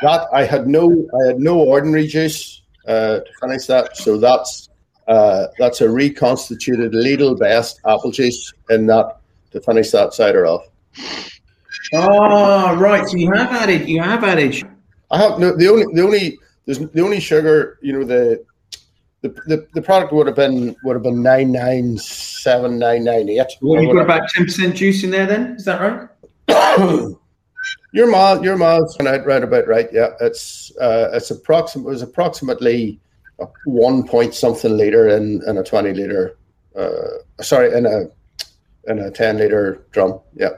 [0.02, 0.28] that.
[0.34, 4.70] I had no I had no ordinary juice uh, to finish that, so that's
[5.12, 9.18] uh, that's a reconstituted Lidl best apple juice in that
[9.52, 10.64] to finish that cider off.
[11.94, 13.06] Oh, right.
[13.06, 14.64] So you have added, you have added.
[15.12, 18.46] I have no the only the only there's the only sugar you know the
[19.22, 23.28] the, the, the product would have been would have been nine nine seven nine nine
[23.28, 23.48] eight.
[23.62, 25.26] Well, you've got about ten percent juice in there.
[25.26, 26.08] Then is that right?
[27.92, 29.90] your math your math's right, right about right.
[29.92, 33.02] Yeah, it's uh, it's approximate it was approximately
[33.42, 36.38] a one point something liter in, in a twenty liter.
[36.76, 38.06] Uh, sorry, in a
[38.88, 40.20] in a ten liter drum.
[40.36, 40.58] Yeah.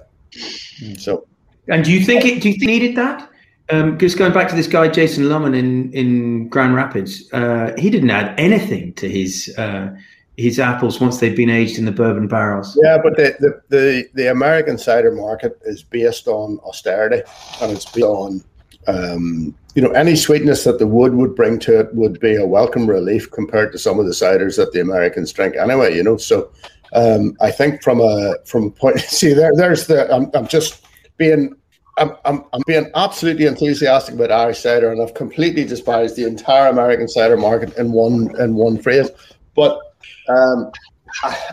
[0.98, 1.26] So
[1.68, 2.42] And do you think it?
[2.42, 3.30] Do you think it needed that?
[3.70, 7.90] Um, just going back to this guy Jason Lummen in in Grand Rapids, uh, he
[7.90, 9.96] didn't add anything to his uh,
[10.38, 12.78] his apples once they've been aged in the bourbon barrels.
[12.84, 17.22] Yeah, but the, the, the, the American cider market is based on austerity
[17.62, 18.44] and it's based on,
[18.88, 22.46] um, you know, any sweetness that the wood would bring to it would be a
[22.46, 26.18] welcome relief compared to some of the ciders that the Americans drink anyway, you know.
[26.18, 26.52] So
[26.94, 30.86] um, I think from a from a point, see, there, there's the, I'm, I'm just
[31.18, 31.56] being.
[32.00, 36.68] I'm, I'm, I'm being absolutely enthusiastic about Irish cider, and I've completely despised the entire
[36.70, 39.12] American cider market in one in one phrase.
[39.56, 39.80] But
[40.28, 40.72] um,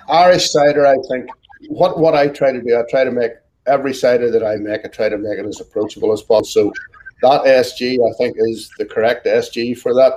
[0.09, 1.29] Irish cider, I think
[1.69, 3.33] what what I try to do, I try to make
[3.67, 6.73] every cider that I make, I try to make it as approachable as possible.
[6.73, 6.73] So
[7.23, 10.13] that SG, I think, is the correct SG for that.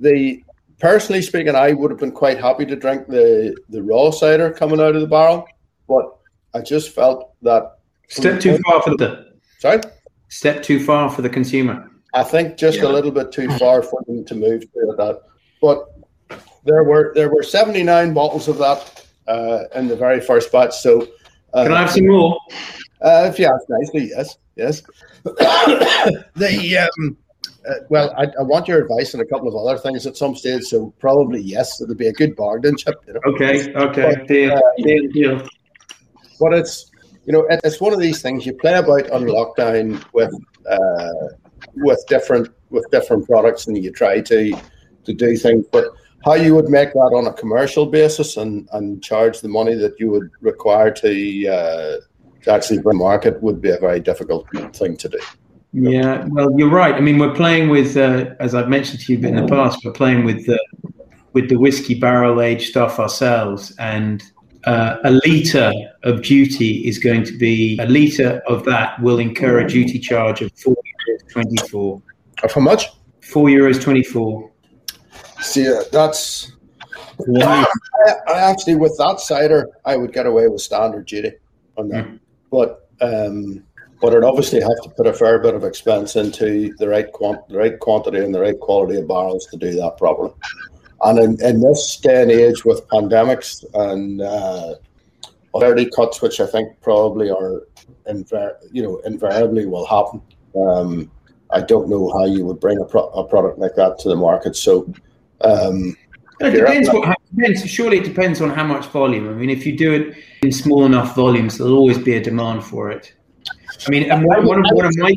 [0.00, 0.42] The
[0.78, 4.80] personally speaking, I would have been quite happy to drink the the raw cider coming
[4.80, 5.46] out of the barrel,
[5.88, 6.16] but
[6.54, 7.78] I just felt that
[8.08, 9.80] Step too far for the sorry.
[10.28, 11.90] step too far for the consumer.
[12.14, 12.86] I think just Yeah.
[12.86, 15.20] a little bit too far for them to move to that.
[15.60, 15.84] But
[16.64, 20.74] there were there were seventy nine bottles of that uh, in the very first batch.
[20.76, 21.06] So
[21.52, 22.38] uh, Can I have some more?
[23.00, 24.82] Uh, if you ask nicely, yes, yes.
[25.24, 27.16] the um,
[27.68, 30.34] uh, well, I, I want your advice on a couple of other things at some
[30.34, 30.64] stage.
[30.64, 32.96] So probably yes, it'll be a good bargain chip.
[33.06, 33.20] You know?
[33.26, 35.48] Okay, okay, deal, deal, deal.
[36.40, 36.90] But it's
[37.24, 40.32] you know it, it's one of these things you play about on lockdown with
[40.68, 41.28] uh,
[41.76, 44.56] with different with different products, and you try to
[45.04, 45.86] to do things, but.
[46.24, 50.00] How you would make that on a commercial basis and, and charge the money that
[50.00, 51.96] you would require to uh,
[52.42, 55.18] to actually bring market would be a very difficult thing to do.
[55.72, 56.94] Yeah, well, you're right.
[56.94, 59.92] I mean, we're playing with, uh, as I've mentioned to you in the past, we're
[59.92, 60.58] playing with the
[61.34, 64.22] with the whiskey barrel aged stuff ourselves, and
[64.64, 65.70] uh, a liter
[66.04, 70.40] of duty is going to be a liter of that will incur a duty charge
[70.40, 72.02] of four euros twenty four.
[72.42, 72.86] Of how much?
[73.20, 74.50] Four euros twenty four.
[75.40, 76.52] See, uh, that's.
[77.36, 77.66] I,
[78.28, 81.32] I actually, with that cider, I would get away with standard duty
[81.76, 82.08] on that.
[82.50, 83.64] But um,
[84.00, 87.48] but I'd obviously have to put a fair bit of expense into the right quant-
[87.48, 90.32] the right quantity and the right quality of barrels to do that properly.
[91.02, 94.74] And in, in this day and age, with pandemics and uh,
[95.54, 97.62] austerity cuts, which I think probably are
[98.08, 100.22] invar- you know invariably will happen,
[100.56, 101.10] um,
[101.50, 104.16] I don't know how you would bring a, pro- a product like that to the
[104.16, 104.56] market.
[104.56, 104.92] So.
[105.40, 105.96] Um,
[106.40, 106.88] It depends.
[106.88, 107.68] What, depends.
[107.68, 109.28] Surely it depends on how much volume.
[109.28, 112.64] I mean, if you do it in small enough volumes, there'll always be a demand
[112.64, 113.14] for it.
[113.86, 115.16] I mean, and one, one, of, one of my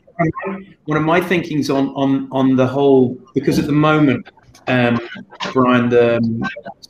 [0.85, 4.29] one of my thinkings on on on the whole, because at the moment,
[4.67, 4.99] um,
[5.53, 6.43] Brian, the um,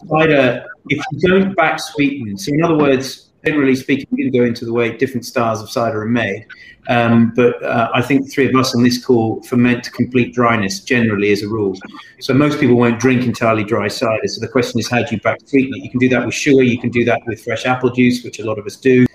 [0.08, 4.46] cider, if you don't back sweeten, so in other words, generally speaking, we can go
[4.46, 6.46] into the way different styles of cider are made.
[6.88, 10.80] Um, but uh, I think the three of us on this call ferment complete dryness
[10.80, 11.78] generally as a rule.
[12.20, 14.28] So most people won't drink entirely dry cider.
[14.28, 15.84] So the question is, how do you back sweeten it?
[15.84, 16.64] You can do that with sugar.
[16.64, 19.06] You can do that with fresh apple juice, which a lot of us do.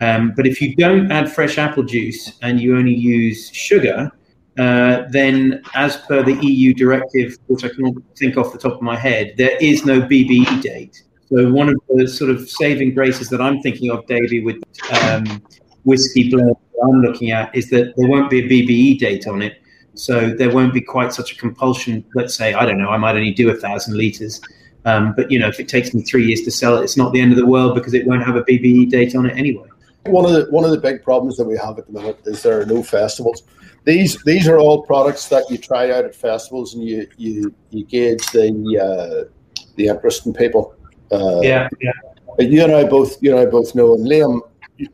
[0.00, 4.12] Um, but if you don't add fresh apple juice and you only use sugar,
[4.58, 8.82] uh, then as per the EU directive, which I can't think off the top of
[8.82, 11.02] my head, there is no BBE date.
[11.28, 14.62] So one of the sort of saving graces that I'm thinking of, Davey, with
[15.02, 15.42] um,
[15.84, 19.60] whiskey blend I'm looking at is that there won't be a BBE date on it.
[19.94, 22.04] So there won't be quite such a compulsion.
[22.14, 24.40] Let's say, I don't know, I might only do a thousand litres.
[24.84, 27.12] Um, but, you know, if it takes me three years to sell it, it's not
[27.12, 29.66] the end of the world because it won't have a BBE date on it anyway.
[30.04, 32.42] One of the one of the big problems that we have at the moment is
[32.44, 33.42] there are no festivals.
[33.82, 37.84] These these are all products that you try out at festivals and you you, you
[37.84, 38.48] gauge the
[38.78, 39.28] uh,
[39.74, 40.76] the interest in people.
[41.10, 41.92] Uh, yeah, yeah.
[42.38, 44.40] You and I both, you and I both know, and Liam,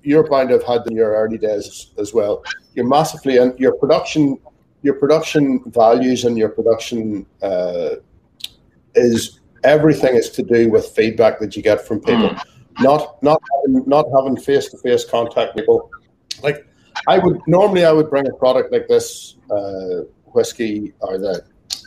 [0.03, 2.45] you're bound to have had in your early days as well.
[2.75, 4.39] You're massively, and your production,
[4.83, 7.97] your production values and your production uh,
[8.95, 12.43] is everything is to do with feedback that you get from people, mm.
[12.81, 15.91] not not having, not having face to face contact people.
[16.43, 16.67] Like
[17.09, 21.45] I would normally, I would bring a product like this uh, whiskey or the,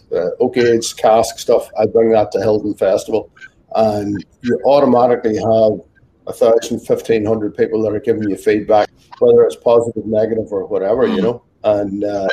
[0.09, 1.69] the oak age cask stuff.
[1.80, 3.30] I bring that to Hilton Festival,
[3.76, 5.80] and you automatically have
[6.28, 10.65] a thousand, fifteen hundred people that are giving you feedback, whether it's positive, negative, or
[10.65, 11.43] whatever, you know.
[11.63, 12.28] And uh,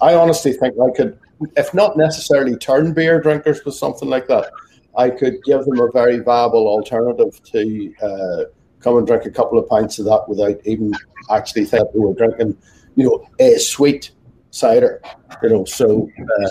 [0.00, 1.18] I honestly think I could,
[1.56, 4.50] if not necessarily turn beer drinkers with something like that,
[4.96, 8.44] I could give them a very viable alternative to uh,
[8.80, 10.92] come and drink a couple of pints of that without even
[11.30, 12.56] actually thinking we were drinking,
[12.96, 14.10] you know, a sweet
[14.50, 15.00] cider.
[15.42, 16.08] You know, so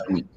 [0.10, 0.28] um,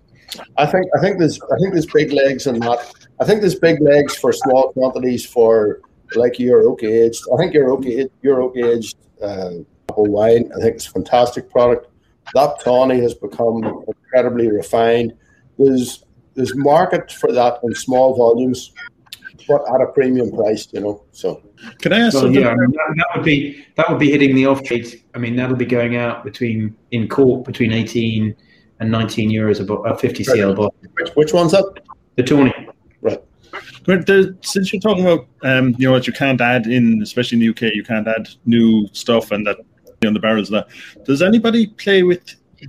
[0.57, 2.93] I think I think there's I think there's big legs in that.
[3.21, 5.81] I think there's big legs for small quantities for
[6.15, 7.23] like your oak aged.
[7.33, 7.85] I think your oak
[8.23, 9.51] your oak aged uh,
[9.97, 10.51] wine.
[10.57, 11.89] I think it's a fantastic product.
[12.35, 15.15] That tawny has become incredibly refined.
[15.59, 16.05] There's
[16.35, 18.73] there's market for that in small volumes,
[19.49, 21.05] but at a premium price, you know.
[21.13, 21.43] So
[21.81, 22.15] can I ask?
[22.15, 25.03] Well, yeah, I mean, that, that, would be that would be hitting the off trade.
[25.15, 28.35] I mean, that'll be going out between in court between eighteen
[28.81, 30.37] and nineteen euros a, bo- a fifty right.
[30.37, 30.75] CL bottle.
[30.95, 31.79] Which, which one's up?
[32.17, 32.53] The tawny.
[33.03, 33.23] Right.
[33.85, 37.37] But the, since you're talking about, um, you know, what you can't add in, especially
[37.37, 39.59] in the UK, you can't add new stuff and that
[40.07, 40.51] on the barrels.
[40.51, 40.69] That
[41.05, 42.23] does anybody play with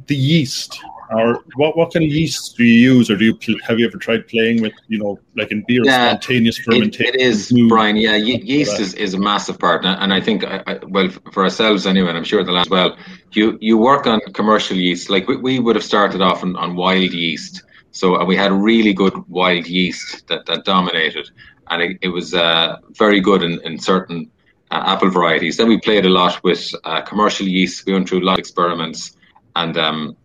[0.07, 0.79] the yeast
[1.11, 3.97] or what, what kind of yeasts do you use, or do you have you ever
[3.97, 7.13] tried playing with, you know, like in beer, yeah, spontaneous fermentation?
[7.13, 7.95] It, it is, Brian.
[7.95, 11.85] Yeah, ye- yeast is, is a massive part, and I think, I, well, for ourselves
[11.85, 12.97] anyway, and I'm sure the last well,
[13.31, 15.09] you you work on commercial yeast.
[15.09, 18.93] Like we, we would have started off on, on wild yeast, so we had really
[18.93, 21.29] good wild yeast that, that dominated,
[21.69, 24.31] and it, it was uh, very good in, in certain
[24.71, 25.57] uh, apple varieties.
[25.57, 27.85] Then we played a lot with uh, commercial yeast.
[27.85, 29.15] We went through a lot of experiments,
[29.55, 30.17] and um,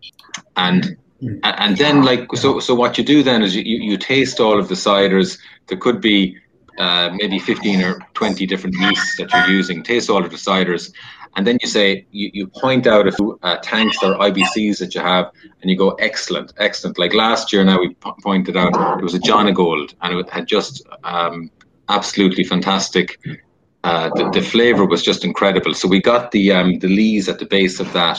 [0.57, 0.97] and
[1.43, 4.69] and then like so so what you do then is you, you taste all of
[4.69, 5.39] the ciders.
[5.67, 6.37] There could be
[6.79, 9.83] uh, maybe 15 or 20 different yeasts that you're using.
[9.83, 10.93] Taste all of the ciders.
[11.37, 14.95] And then you say you, you point out a few uh, tanks or ibcs that
[14.95, 16.99] you have and you go excellent excellent.
[16.99, 20.47] Like last year now we p- pointed out it was a Jonagold and it had
[20.47, 21.51] just um,
[21.89, 23.19] absolutely fantastic
[23.83, 25.73] uh, the, the flavor was just incredible.
[25.75, 28.19] So we got the um, the lees at the base of that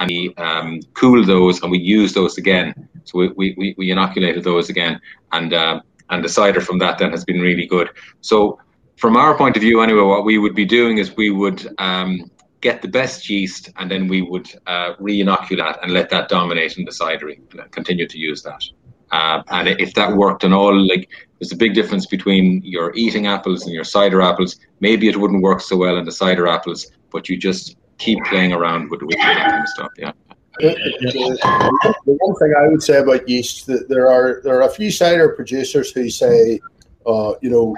[0.00, 2.74] and we um, cooled those and we used those again.
[3.04, 5.00] So we, we, we inoculated those again,
[5.32, 5.80] and uh,
[6.10, 7.90] and the cider from that then has been really good.
[8.20, 8.58] So
[8.96, 12.30] from our point of view, anyway, what we would be doing is we would um,
[12.60, 16.84] get the best yeast, and then we would uh, re-inoculate and let that dominate in
[16.84, 18.62] the cidery, and continue to use that.
[19.12, 23.26] Uh, and if that worked and all, like there's a big difference between your eating
[23.26, 24.56] apples and your cider apples.
[24.80, 28.52] Maybe it wouldn't work so well in the cider apples, but you just keep playing
[28.52, 29.92] around with, that kind of stuff.
[29.96, 30.12] Yeah.
[30.58, 31.38] The,
[32.04, 35.28] one thing I would say about yeast that there are there are a few cider
[35.30, 36.60] producers who say,
[37.06, 37.76] uh, you know,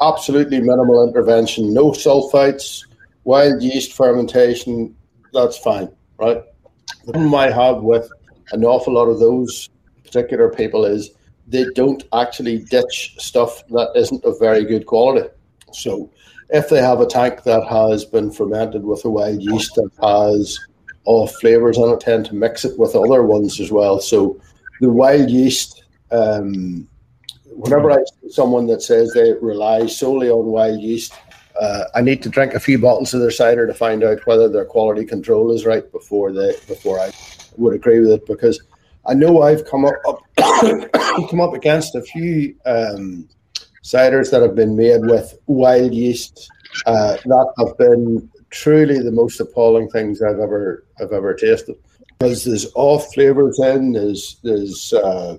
[0.00, 2.86] absolutely minimal intervention, no sulfites,
[3.24, 4.94] wild yeast fermentation,
[5.32, 6.42] that's fine, right?
[7.04, 8.08] The problem I have with
[8.52, 9.68] an awful lot of those
[10.04, 11.10] particular people is
[11.48, 15.28] they don't actually ditch stuff that isn't of very good quality.
[15.72, 16.10] So
[16.52, 20.58] if they have a tank that has been fermented with a wild yeast that has
[21.04, 24.00] off flavors in it, tend to mix it with other ones as well.
[24.00, 24.38] So
[24.80, 26.86] the wild yeast, um,
[27.46, 31.14] whenever I see someone that says they rely solely on wild yeast,
[31.58, 34.48] uh, I need to drink a few bottles of their cider to find out whether
[34.48, 37.12] their quality control is right before they before I
[37.56, 38.62] would agree with it because
[39.06, 40.22] I know I've come up, up
[41.30, 43.28] come up against a few um,
[43.82, 46.50] ciders that have been made with wild yeast
[46.86, 51.76] uh, that have been truly the most appalling things I've ever I've ever tasted.
[52.18, 55.36] Because there's off flavors in, there's there's uh,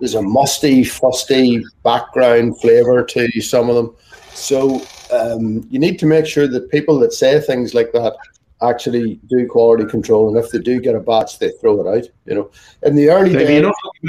[0.00, 3.94] there's a musty, fusty background flavor to some of them.
[4.34, 4.82] So
[5.12, 8.16] um, you need to make sure that people that say things like that
[8.62, 12.08] actually do quality control, and if they do get a batch, they throw it out.
[12.26, 12.50] You know,
[12.82, 14.08] in the early days, you're not talking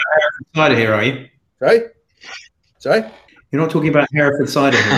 [0.56, 1.28] about cider here, are you?
[1.60, 1.84] Right?
[2.80, 3.06] Sorry.
[3.54, 4.88] You're not talking about Hereford cider, here,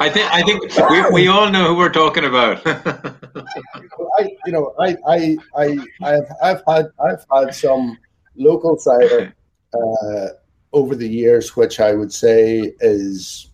[0.00, 2.62] I think I think we, we all know who we're talking about.
[2.66, 7.98] I, you know, I, I, I, I've, I've had, I've had some
[8.34, 9.34] local cider
[9.74, 10.28] uh,
[10.72, 13.50] over the years, which I would say is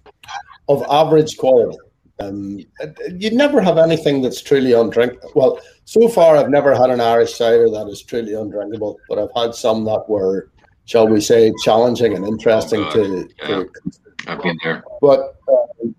[0.68, 1.76] of average quality.
[2.20, 2.60] Um,
[3.16, 5.32] you never have anything that's truly undrinkable.
[5.34, 9.32] Well, so far I've never had an Irish cider that is truly undrinkable, but I've
[9.34, 10.52] had some that were
[10.88, 13.46] shall we say, challenging and interesting Oh, to, yeah.
[13.46, 13.70] to
[14.26, 14.82] I've been there.
[15.00, 15.94] but um,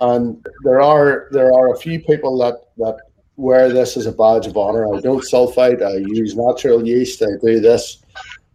[0.00, 2.98] and there are there are a few people that that
[3.36, 4.84] wear this as a badge of honor.
[4.94, 5.82] I don't sulfite.
[5.82, 7.22] I use natural yeast.
[7.22, 8.02] I do this,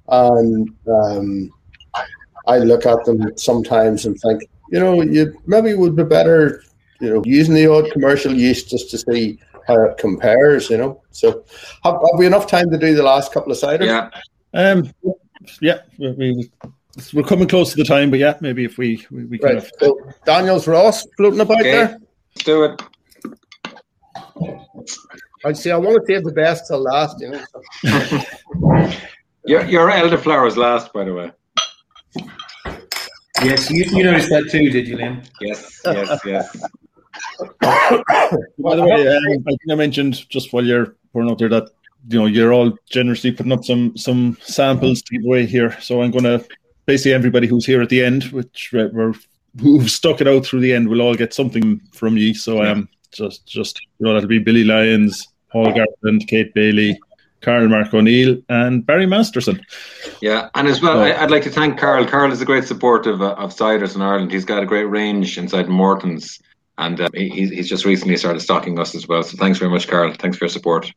[0.09, 1.49] and um,
[2.45, 6.61] I look at them sometimes and think, you know, you maybe would be better,
[6.99, 10.69] you know, using the odd commercial yeast just to see how it compares.
[10.69, 11.45] You know, so
[11.85, 13.85] have, have we enough time to do the last couple of ciders?
[13.85, 14.09] Yeah.
[14.53, 14.91] Um,
[15.61, 16.51] yeah, we, we,
[17.13, 19.63] we're coming close to the time, but yeah, maybe if we we, we kind Right.
[19.63, 21.71] of So Daniel's Ross floating about Okay.
[21.71, 21.97] there.
[22.35, 22.81] Let's do it.
[25.45, 25.71] I see.
[25.71, 27.19] I want to save the best till last.
[27.19, 27.31] You
[27.83, 28.21] know.
[29.45, 31.29] Your, your elderflower's last, by the way.
[33.43, 35.27] Yes, you, you noticed that too, did you, Liam?
[35.41, 36.65] Yes, yes, yes.
[37.61, 41.69] By the way, um, I think I mentioned just while you're pouring out there that
[42.09, 45.79] you know you're all generously putting up some some samples to give away here.
[45.81, 46.45] So I'm going to
[46.85, 49.13] basically everybody who's here at the end, which we're
[49.61, 52.33] who've stuck it out through the end, will all get something from you.
[52.33, 56.99] So um, just just you know that'll be Billy Lyons, Paul Garland, Kate Bailey,
[57.41, 59.61] Carl Mark O'Neill, and Barry Masterson.
[60.21, 60.99] Yeah, and as well.
[61.01, 62.05] I, I'd like to thank Carl.
[62.05, 64.31] Carl is a great supporter of, uh, of ciders in Ireland.
[64.31, 66.39] He's got a great range inside Morton's,
[66.77, 69.23] and uh, he, he's- he's just recently started stocking us as well.
[69.23, 70.13] So thanks very much, Carl.
[70.17, 70.91] Thanks for your support.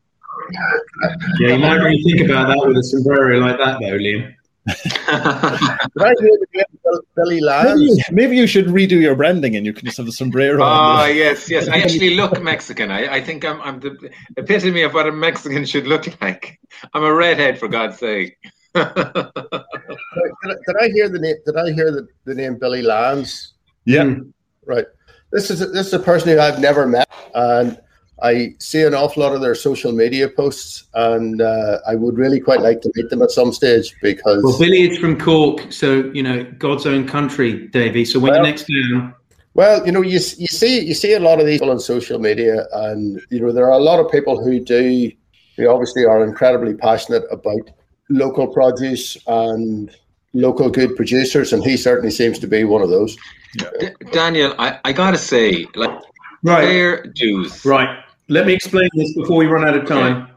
[1.40, 4.32] Yeah, you might really think about that with a sombrero like that, though, Liam.
[4.66, 9.54] Did I hear the name Bill- Billy Maybe you, maybe you should redo your branding
[9.56, 10.60] and you can just have the sombrero.
[10.62, 11.68] Ah, on yes, yes.
[11.68, 12.90] I actually look Mexican.
[12.90, 16.58] I, I think I'm, I'm the epitome of what a Mexican should look like.
[16.94, 18.36] I'm a redhead, for God's sake.
[18.74, 21.36] Did, I- did I hear the name?
[21.46, 23.54] Did I hear the, the name Billy Lyons?
[23.84, 24.02] yeah.
[24.02, 24.32] Mm.
[24.64, 24.86] Right.
[25.32, 27.78] This is this is a person who I've never met, and
[28.22, 32.40] I see an awful lot of their social media posts, and uh, I would really
[32.40, 36.10] quite like to meet them at some stage because Well, Billy is from Cork, so
[36.14, 38.04] you know God's own country, Davy.
[38.04, 39.14] So when Well- you're next down,
[39.54, 42.18] Well, you know, you you see you see a lot of these people on social
[42.18, 45.10] media, and you know there are a lot of people who do
[45.56, 47.70] who obviously are incredibly passionate about
[48.10, 49.90] local produce and
[50.34, 53.16] local good producers, and he certainly seems to be one of those.
[53.56, 55.98] D- Daniel, I, I gotta say, like,
[56.42, 57.64] right, fair dues.
[57.64, 57.88] right.
[58.28, 60.28] Let me explain this before we run out of time.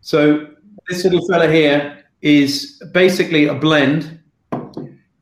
[0.00, 0.48] So
[0.88, 4.20] this little fella here is basically a blend.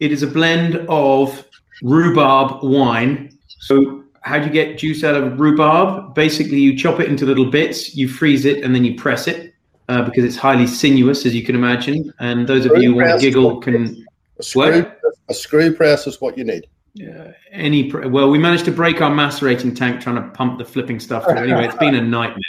[0.01, 1.45] It is a blend of
[1.83, 3.37] rhubarb wine.
[3.61, 6.15] So how do you get juice out of rhubarb?
[6.15, 9.55] Basically, you chop it into little bits, you freeze it, and then you press it
[9.89, 12.13] uh, because it's highly sinuous, as you can imagine.
[12.21, 14.05] And those of you who want to giggle can
[14.39, 15.01] A screw, What?
[15.31, 16.67] a screw press is what you need.
[17.03, 17.91] Uh, any.
[17.91, 21.39] Well, we managed to break our macerating tank trying to pump the flipping stuff through.
[21.39, 22.41] Anyway, it's been a nightmare.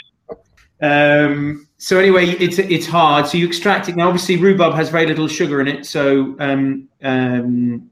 [0.80, 3.26] Um, so anyway, it's it's hard.
[3.26, 3.96] So you extract it.
[3.96, 7.90] Now, obviously, rhubarb has very little sugar in it, so um, um,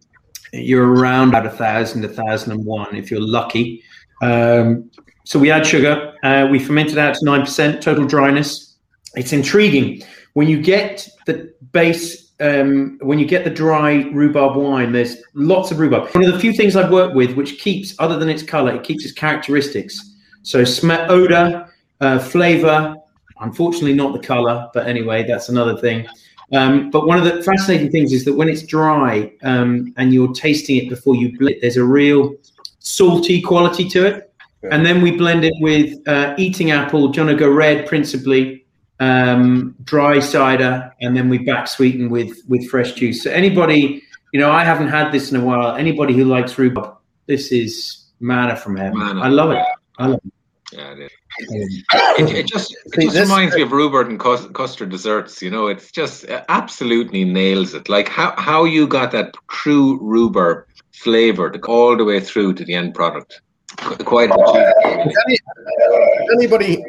[0.53, 3.83] you're around about a thousand, a thousand and one if you're lucky.
[4.23, 4.91] Um,
[5.25, 6.15] so we add sugar.
[6.23, 8.77] Uh, we ferment it out to nine percent total dryness.
[9.17, 10.03] It's intriguing
[10.35, 12.24] when you get the base.
[12.41, 16.13] Um, when you get the dry rhubarb wine, there's lots of rhubarb.
[16.15, 18.83] One of the few things I've worked with, which keeps, other than its color, it
[18.83, 20.15] keeps its characteristics.
[20.43, 22.97] So smell, odor, uh, flavor.
[23.41, 26.07] Unfortunately, not the color, but anyway, that's another thing.
[26.53, 30.33] Um, but one of the fascinating things is that when it's dry um, and you're
[30.33, 32.35] tasting it before you blend, there's a real
[32.79, 34.33] salty quality to it.
[34.71, 38.64] And then we blend it with uh, eating apple, Jonared principally,
[39.01, 43.23] um, dry cider, and then we back sweeten with with fresh juice.
[43.23, 45.77] So anybody, you know, I haven't had this in a while.
[45.77, 48.99] Anybody who likes rhubarb, this is manna from heaven.
[48.99, 49.21] Manna.
[49.21, 49.65] I love it.
[49.99, 50.33] I love it.
[50.73, 51.13] Yeah, it,
[51.51, 51.85] is.
[51.93, 55.41] it, it just it See, just reminds me of rhubarb and cus- custard desserts.
[55.41, 57.89] You know, it's just uh, absolutely nails it.
[57.89, 62.65] Like how how you got that true rhubarb flavor to, all the way through to
[62.65, 63.41] the end product.
[63.79, 64.55] Qu- Quite achievable.
[64.55, 66.83] Has any, has anybody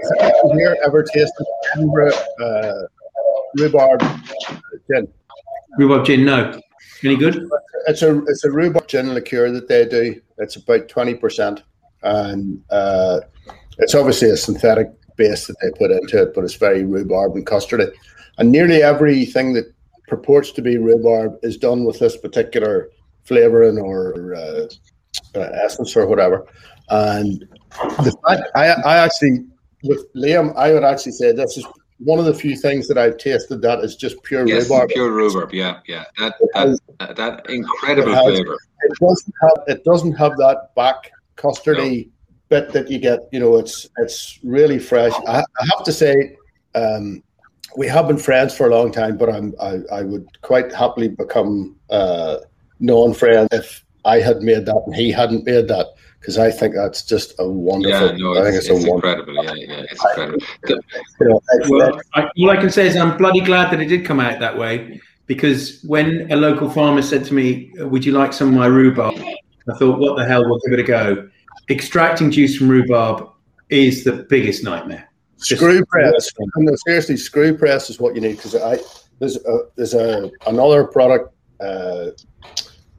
[0.53, 1.45] here ever tasted
[1.77, 2.73] rhubarb, uh,
[3.57, 4.01] rhubarb
[4.91, 5.07] gin?
[5.77, 6.59] Rhubarb gin, no.
[7.03, 7.47] Any good?
[7.88, 10.21] It's a it's a rhubarb gin liqueur that they do.
[10.38, 11.63] It's about twenty percent,
[12.03, 13.19] and uh,
[13.79, 17.45] it's obviously a synthetic base that they put into it, but it's very rhubarb and
[17.45, 17.91] custardy.
[18.38, 19.73] And nearly everything that
[20.07, 22.89] purports to be rhubarb is done with this particular
[23.23, 24.67] flavoring or uh,
[25.36, 26.45] uh, essence or whatever.
[26.89, 27.47] And
[27.79, 29.45] the fact, I, I actually,
[29.83, 31.65] with Liam, I would actually say this is
[31.99, 34.89] one of the few things that I've tasted that is just pure Yes, rhubarb.
[34.89, 35.53] pure rhubarb.
[35.53, 36.03] Yeah, yeah.
[36.17, 38.57] That that that, that incredible It has- flavor.
[38.81, 42.09] it doesn't have it doesn't have that back custardy
[42.49, 43.21] bit that you get.
[43.31, 45.13] You know, it's it's really fresh.
[45.27, 46.36] I, I have to say,
[46.75, 47.23] um,
[47.77, 51.07] we have been friends for a long time, but I'm I, I would quite happily
[51.07, 52.38] become uh,
[52.79, 55.88] non-friend if I had made that and he hadn't made that
[56.26, 58.07] because I think that's just a wonderful.
[58.09, 59.36] Yeah, no, I think it's, it's, it's a incredible.
[59.36, 60.39] Yeah, yeah, it's incredible.
[60.67, 60.76] You
[61.30, 64.05] know, it's- Well, I, all I can say is I'm bloody glad that it did
[64.05, 68.34] come out that way because when a local farmer said to me, "Would you like
[68.34, 69.15] some of my rhubarb?"
[69.69, 70.43] I thought, "What the hell?
[70.49, 71.30] We'll give it a go."
[71.69, 73.30] Extracting juice from rhubarb
[73.69, 75.07] is the biggest nightmare.
[75.38, 76.32] Just- screw press.
[76.57, 78.80] No, seriously, screw press is what you need because I
[79.19, 81.36] there's a, there's a another product.
[81.61, 82.09] Uh,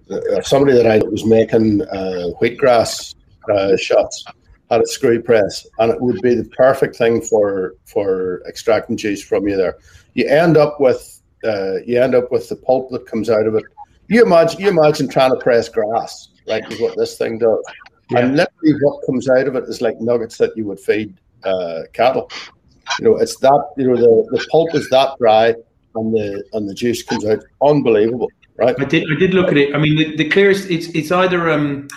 [0.08, 3.15] uh, somebody that I was making uh, wheatgrass
[3.50, 4.24] uh, shots
[4.70, 9.22] had a screw press, and it would be the perfect thing for for extracting juice
[9.22, 9.56] from you.
[9.56, 9.76] There,
[10.14, 13.54] you end up with uh, you end up with the pulp that comes out of
[13.54, 13.64] it.
[14.08, 17.64] You imagine you imagine trying to press grass, like is what this thing does.
[18.10, 21.82] And literally, what comes out of it is like nuggets that you would feed uh,
[21.92, 22.30] cattle.
[23.00, 25.54] You know, it's that you know the, the pulp is that dry,
[25.96, 28.76] and the and the juice comes out unbelievable, right?
[28.78, 29.04] I did.
[29.10, 29.74] I did look at it.
[29.74, 30.70] I mean, the, the clearest.
[30.70, 31.88] It's it's either um,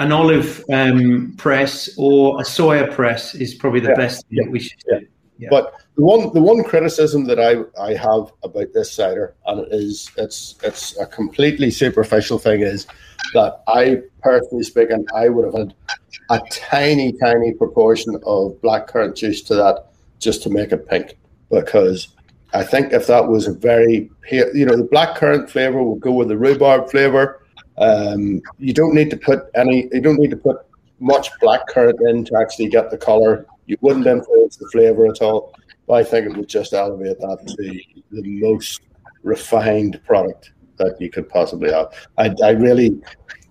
[0.00, 4.44] an olive um, press or a soya press is probably the Yeah, best thing yeah,
[4.44, 4.98] that we should yeah.
[5.00, 5.06] do.
[5.38, 5.48] Yeah.
[5.50, 9.68] But the one the one criticism that I, I have about this cider, and it
[9.72, 12.86] is it's it's a completely superficial thing, is
[13.32, 15.74] that I personally speaking, I would have had
[16.30, 19.86] a tiny, tiny proportion of black currant juice to that
[20.20, 21.16] just to make it pink.
[21.50, 22.08] Because
[22.52, 26.12] I think if that was a very you know, the black currant flavor will go
[26.12, 27.40] with the rhubarb flavor.
[27.78, 30.58] Um, you don't need to put any, you don't need to put
[31.00, 33.46] much black currant in to actually get the color.
[33.66, 35.54] You wouldn't influence the flavor at all.
[35.86, 38.80] But I think it would just elevate that to the most
[39.22, 41.92] refined product that you could possibly have.
[42.16, 43.00] I, I really,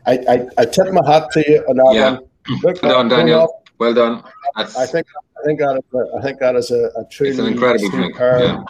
[0.06, 2.12] I, I, I tip my hat to you on that Yeah.
[2.12, 2.60] one.
[2.64, 3.64] Look, Well done, Daniel.
[3.80, 4.24] Well done.
[4.56, 5.08] That's, I think
[5.40, 8.16] I think that is a, I think that is a, a truly an incredible drink.
[8.18, 8.64] Yeah.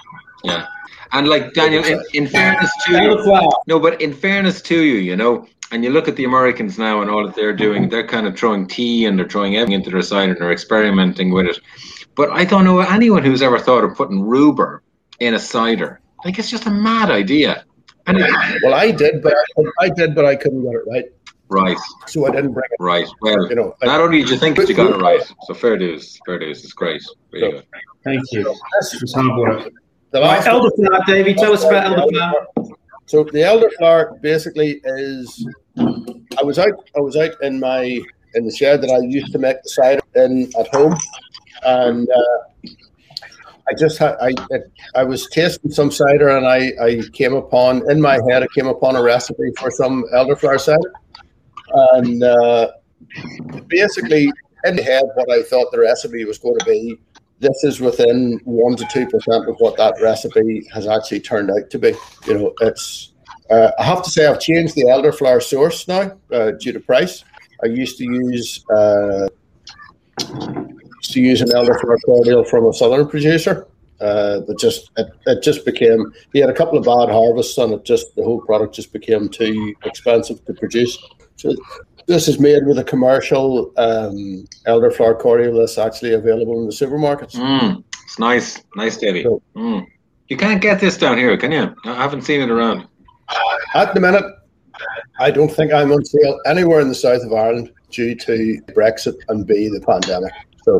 [0.43, 0.67] Yeah.
[1.13, 5.15] And like Daniel, in, in fairness to you, no, but in fairness to you, you
[5.15, 8.27] know, and you look at the Americans now and all that they're doing, they're kind
[8.27, 11.59] of throwing tea and they're throwing everything into their cider and they're experimenting with it.
[12.15, 14.81] But I don't know anyone who's ever thought of putting rhubarb
[15.19, 15.99] in a cider.
[16.25, 17.65] Like it's just a mad idea.
[18.05, 18.17] And
[18.63, 21.05] Well, I did, but I, I did, but I couldn't get it right,
[21.49, 22.77] right, so I didn't bring it.
[22.79, 23.07] right.
[23.21, 25.77] Well, You know, not only did you think that you got it right, so fair
[25.77, 26.63] dues, fair dues.
[26.63, 27.01] It's great.
[27.31, 27.65] Really good.
[28.03, 28.55] Thank you.
[28.79, 29.13] It's
[30.13, 31.33] the Right, elderflower, Davey.
[31.33, 32.45] Tell us about elderflower.
[33.07, 35.45] So the elderflower basically is.
[35.77, 36.87] I was out.
[36.95, 37.99] I was out in my
[38.35, 40.95] in the shed that I used to make the cider in at home,
[41.63, 42.69] and uh,
[43.67, 44.33] I just had I
[44.95, 48.67] I was tasting some cider, and I I came upon in my head I came
[48.67, 50.93] upon a recipe for some elderflower cider,
[51.93, 52.71] and uh,
[53.67, 54.31] basically
[54.63, 56.99] in the head what I thought the recipe was going to be.
[57.43, 61.69] This is within one to two percent of what that recipe has actually turned out
[61.71, 61.93] to be.
[62.25, 63.11] You know, it's.
[63.49, 67.25] Uh, I have to say I've changed the elderflower source now uh, due to price.
[67.61, 69.27] I used to use uh,
[70.37, 73.67] used to use an elderflower cordial from a southern producer,
[73.99, 76.13] uh, but just it, it just became.
[76.31, 79.27] He had a couple of bad harvests, and it just the whole product just became
[79.27, 80.97] too expensive to produce.
[81.35, 81.53] So
[82.07, 87.35] this is made with a commercial um, elderflower cordial that's actually available in the supermarkets.
[87.35, 89.23] Mm, it's nice, nice, Davey.
[89.23, 89.87] So- Mm.
[90.29, 91.75] You can't get this down here, can you?
[91.85, 92.87] I haven't seen it around.
[93.75, 94.23] At the minute,
[95.19, 99.15] I don't think I'm on sale anywhere in the south of Ireland due to Brexit
[99.27, 100.31] and B the pandemic.
[100.63, 100.79] So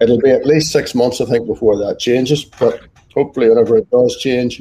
[0.00, 2.44] it'll be at least six months, I think, before that changes.
[2.44, 2.80] But
[3.14, 4.60] hopefully, whenever it does change,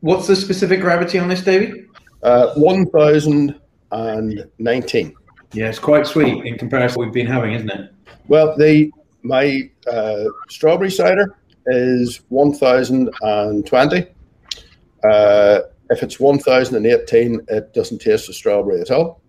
[0.00, 1.86] What's the specific gravity on this, Davey?
[2.22, 3.58] uh, one thousand
[3.90, 5.14] and nineteen.
[5.54, 7.94] Yeah, it's quite sweet in comparison to what we've been having, isn't it?
[8.26, 8.90] Well, the
[9.22, 11.36] my uh, strawberry cider
[11.66, 14.06] is one thousand and twenty.
[15.04, 15.60] Uh,
[15.90, 19.22] if it's one thousand and eighteen, it doesn't taste of strawberry at all.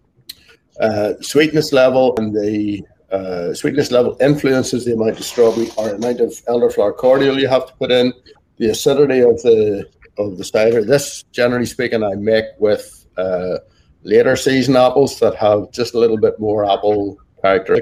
[0.79, 6.19] Uh, sweetness level and the uh, sweetness level influences the amount of strawberry or amount
[6.21, 8.11] of elderflower cordial you have to put in.
[8.57, 9.87] The acidity of the
[10.17, 10.83] of the cider.
[10.83, 13.57] This, generally speaking, I make with uh,
[14.05, 17.81] later season apples that have just a little bit more apple character.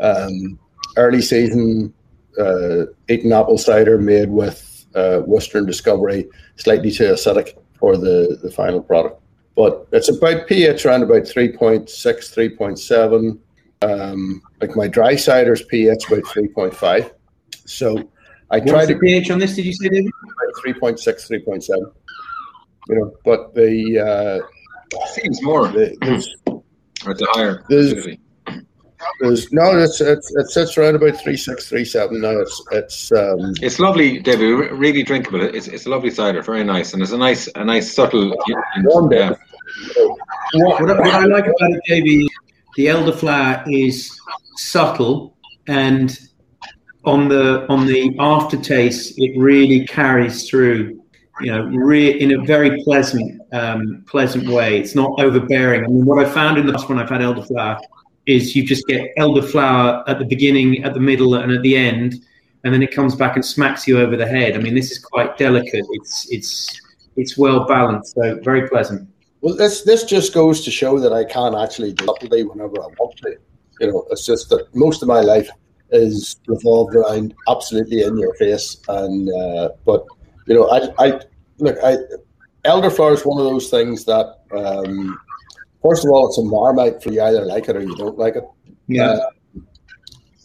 [0.00, 0.58] Um,
[0.96, 1.94] early season
[2.38, 8.50] uh, eaten apple cider made with uh, Western Discovery, slightly too acidic for the, the
[8.50, 9.20] final product.
[9.54, 13.38] But it's about pH around about 3.6, 3.7.
[13.82, 17.12] Um, like my dry cider's pH about 3.5.
[17.66, 18.08] So
[18.50, 19.54] I try What's to the pH on this?
[19.54, 20.12] Did you say, David?
[20.64, 21.92] 3.6, 3.7.
[22.88, 24.46] You know, but the, uh,
[25.14, 25.68] Seems more.
[25.68, 27.92] the there's Or it's a higher There's-
[29.20, 32.38] There's, no, it's, it's it sits around about three six three seven now.
[32.38, 34.70] It's it's um, It's lovely, David.
[34.72, 35.42] Really drinkable.
[35.42, 38.32] It's it's a lovely cider, very nice, and it's a nice a nice subtle.
[38.84, 39.34] Warm Yeah.
[40.54, 42.28] What, what, I- what I like about it, Davey,
[42.76, 44.16] the elderflower is
[44.56, 45.36] subtle,
[45.66, 46.16] and
[47.04, 51.01] on the on the aftertaste, it really carries through.
[51.42, 54.78] You know, re- in a very pleasant um, pleasant way.
[54.78, 55.84] It's not overbearing.
[55.84, 57.78] I mean, what I found in the last one I've had elderflower
[58.26, 62.24] is you just get elderflower at the beginning, at the middle, and at the end,
[62.64, 64.54] and then it comes back and smacks you over the head.
[64.54, 65.84] I mean, this is quite delicate.
[65.90, 66.80] It's it's
[67.16, 69.08] it's well balanced, so very pleasant.
[69.40, 72.86] Well, this this just goes to show that I can't actually do subtlety whenever I
[72.98, 73.36] want to.
[73.80, 75.48] You know, it's just that most of my life
[75.90, 80.06] is revolved around absolutely in your face, and uh, but
[80.46, 81.20] you know, I I
[81.58, 81.96] look, I
[82.64, 85.18] elderflower is one of those things that um,
[85.82, 88.36] first of all, it's a marmite for you either like it or you don't like
[88.36, 88.44] it.
[88.86, 89.10] Yeah.
[89.10, 89.30] Uh,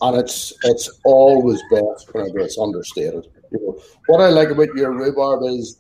[0.02, 3.28] and it's it's always best whenever it's understated.
[3.52, 5.78] You know what I like about your rhubarb is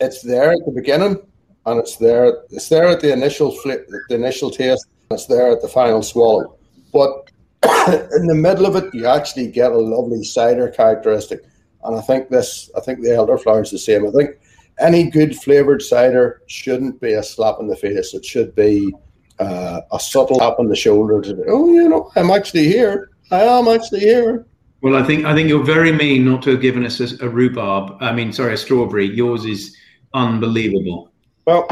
[0.00, 1.18] it's there at the beginning
[1.66, 5.52] and it's there it's there at the initial flip the initial taste and it's there
[5.52, 6.56] at the final swallow.
[6.92, 7.30] But
[8.16, 11.40] in the middle of it, you actually get a lovely cider characteristic.
[11.84, 14.06] And I think this I think the elderflower is the same.
[14.06, 14.30] I think
[14.78, 18.14] any good flavored cider shouldn't be a slap in the face.
[18.14, 18.92] It should be
[19.38, 23.10] uh, a subtle tap on the shoulder to oh you know I'm actually here.
[23.30, 24.46] I am actually here.
[24.82, 27.28] Well, I think I think you're very mean not to have given us a, a
[27.28, 27.96] rhubarb.
[28.00, 29.06] I mean, sorry, a strawberry.
[29.06, 29.76] Yours is
[30.12, 31.10] unbelievable.
[31.46, 31.66] Well,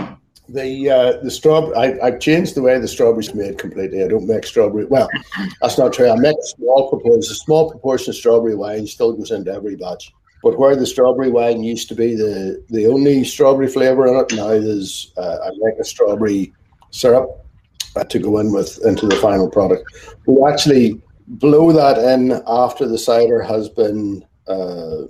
[0.48, 1.76] the uh, the strawberry.
[1.76, 4.02] I, I've changed the way the strawberry's made completely.
[4.02, 4.86] I don't make strawberry.
[4.86, 5.08] Well,
[5.60, 6.10] that's not true.
[6.10, 7.20] I make small proportion.
[7.20, 10.12] A small proportion of strawberry wine still goes into every batch.
[10.42, 14.34] But where the strawberry wine used to be the the only strawberry flavor in it,
[14.34, 15.50] now there's uh, I
[15.80, 16.52] a strawberry
[16.90, 17.46] syrup
[17.96, 19.84] uh, to go in with into the final product.
[20.26, 25.02] We actually blow that in after the cider has been uh,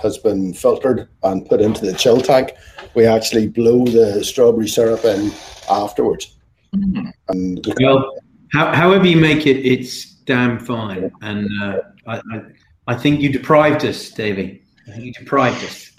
[0.00, 2.52] has been filtered and put into the chill tank.
[2.94, 5.32] We actually blow the strawberry syrup in
[5.70, 6.36] afterwards.
[6.72, 8.14] And the- Well,
[8.52, 11.10] how, however you make it, it's damn fine.
[11.22, 12.40] And uh, I, I,
[12.86, 14.62] I think you deprived us, Davey.
[14.96, 15.92] You deprived us.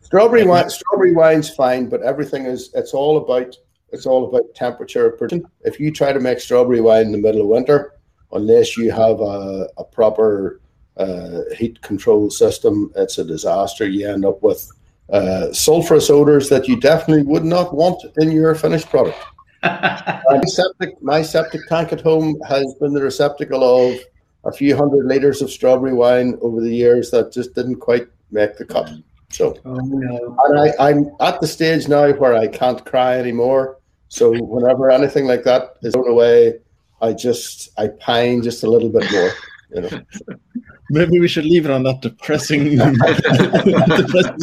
[0.00, 3.56] strawberry wine, strawberry wine's fine, but everything is it's all about
[3.90, 5.16] it's all about temperature.
[5.62, 7.94] If you try to make strawberry wine in the middle of winter,
[8.32, 10.60] unless you have a, a proper
[10.96, 13.88] uh, heat control system, it's a disaster.
[13.88, 14.70] You end up with
[15.10, 19.18] uh, sulfurous odors that you definitely would not want in your finished product.
[19.62, 23.98] my septic, my septic tank at home has been the receptacle of
[24.44, 28.56] a few hundred liters of strawberry wine over the years that just didn't quite make
[28.56, 28.90] the cut.
[29.30, 30.36] So, Oh, no.
[30.46, 33.78] and I, I'm at the stage now where I can't cry anymore.
[34.08, 36.60] So, whenever anything like that is thrown away,
[37.02, 39.30] I just I pine just a little bit more.
[39.74, 40.36] You know,
[40.90, 42.78] Maybe we should leave it on that depressing.
[42.78, 44.38] depressing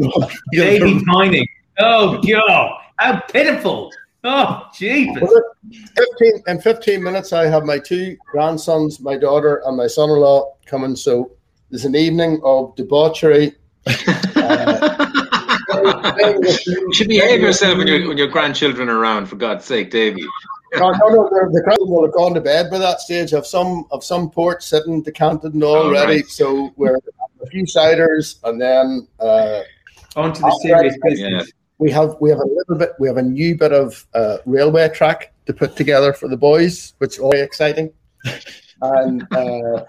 [0.00, 1.46] sort of- Davey pining.
[1.80, 2.80] Oh, God.
[2.98, 3.90] How pitiful.
[4.24, 5.28] Oh, jeepers.
[5.96, 10.16] 15, in 15 minutes, I have my two grandsons, my daughter, and my son in
[10.16, 10.96] law coming.
[10.96, 11.32] So,
[11.70, 13.52] there's an evening of debauchery.
[13.86, 13.94] you
[16.94, 19.26] should behave yourself when your when your grandchildren are around.
[19.26, 20.24] For God's sake, Davey.
[20.76, 21.28] No, no, no.
[21.28, 23.30] The, the crowd will have gone to bed by that stage.
[23.30, 26.16] Have some of some port sitting decanted and all All ready.
[26.16, 26.26] right.
[26.26, 29.60] So we're a few ciders, and then uh,
[30.16, 31.52] On to the serious business.
[31.78, 32.92] We have we have a little bit.
[32.98, 36.94] We have a new bit of uh, railway track to put together for the boys,
[36.98, 37.92] which is very exciting.
[38.82, 39.84] And uh,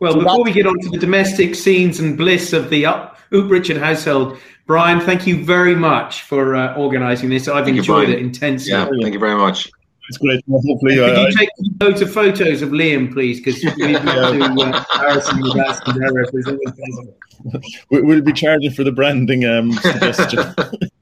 [0.00, 2.86] Well, So before that- we get on to the domestic scenes and bliss of the
[2.86, 7.48] up, Oop Richard household, Brian, thank you very much for uh, organising this.
[7.48, 8.18] I've Thank enjoyed Brian.
[8.18, 8.72] it intensely.
[8.72, 9.70] Yeah, thank you very much.
[10.08, 10.42] It's great.
[10.46, 11.48] Well, Hopefully, Could uh, you take
[11.80, 13.40] loads of photos of Liam, please?
[13.40, 17.60] Because we've got to uh, Harrison with us and Derek, who's always possible.
[17.90, 20.40] we- we'll be charging for the branding um, suggestion.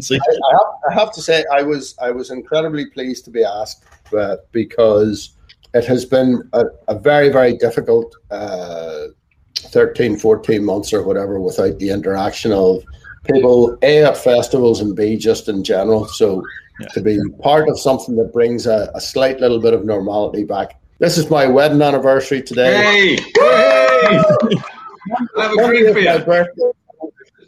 [0.00, 0.16] See.
[0.18, 3.84] I have, I have to say, I was I was incredibly pleased to be asked
[4.16, 5.36] uh, because
[5.74, 9.06] it has been a, a very very difficult uh,
[9.56, 12.82] 13, 14 months or whatever without the interaction of
[13.24, 16.06] people a at festivals and b just in general.
[16.06, 16.42] So
[16.80, 16.88] Yeah.
[16.94, 20.80] to be part of something that brings a, a slight little bit of normality back.
[20.98, 22.74] This is my wedding anniversary today.
[22.74, 24.22] Hey, hey!
[25.36, 26.72] I have a treat for you.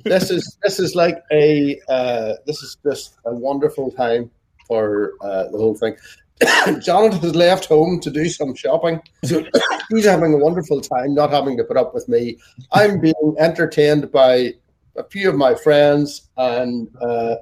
[0.05, 4.31] This is this is like a uh, this is just a wonderful time
[4.67, 5.97] for uh, the whole thing.
[6.81, 9.45] Jonathan has left home to do some shopping, so
[9.91, 12.39] he's having a wonderful time, not having to put up with me.
[12.73, 14.55] I'm being entertained by
[14.97, 17.37] a few of my friends, and uh,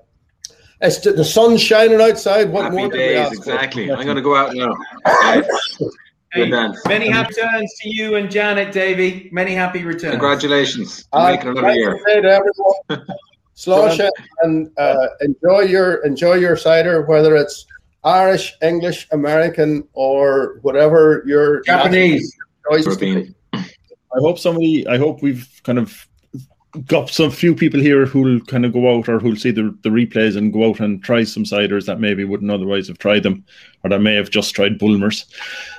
[0.81, 2.51] It's the sun's shining outside.
[2.51, 3.91] What Happy more do we days, exactly.
[3.91, 4.75] I'm going to go out now.
[6.35, 6.49] Right.
[6.51, 9.29] Hey, many happy returns to you and Janet, Davy.
[9.33, 10.13] Many happy returns.
[10.13, 11.07] Congratulations.
[11.13, 11.99] Uh, Making another year.
[12.07, 12.43] to
[12.89, 13.07] everyone.
[13.55, 17.67] Slosh it and uh, enjoy your enjoy your cider, whether it's
[18.03, 22.35] Irish, English, American, or whatever your Japanese.
[22.71, 22.87] choice.
[22.87, 23.35] European.
[23.53, 24.87] I hope somebody.
[24.89, 26.09] I hope we've kind of
[26.87, 29.91] got some few people here who'll kind of go out or who'll see the, the
[29.91, 33.45] replays and go out and try some ciders that maybe wouldn't otherwise have tried them,
[33.85, 35.27] or that may have just tried Bulmers.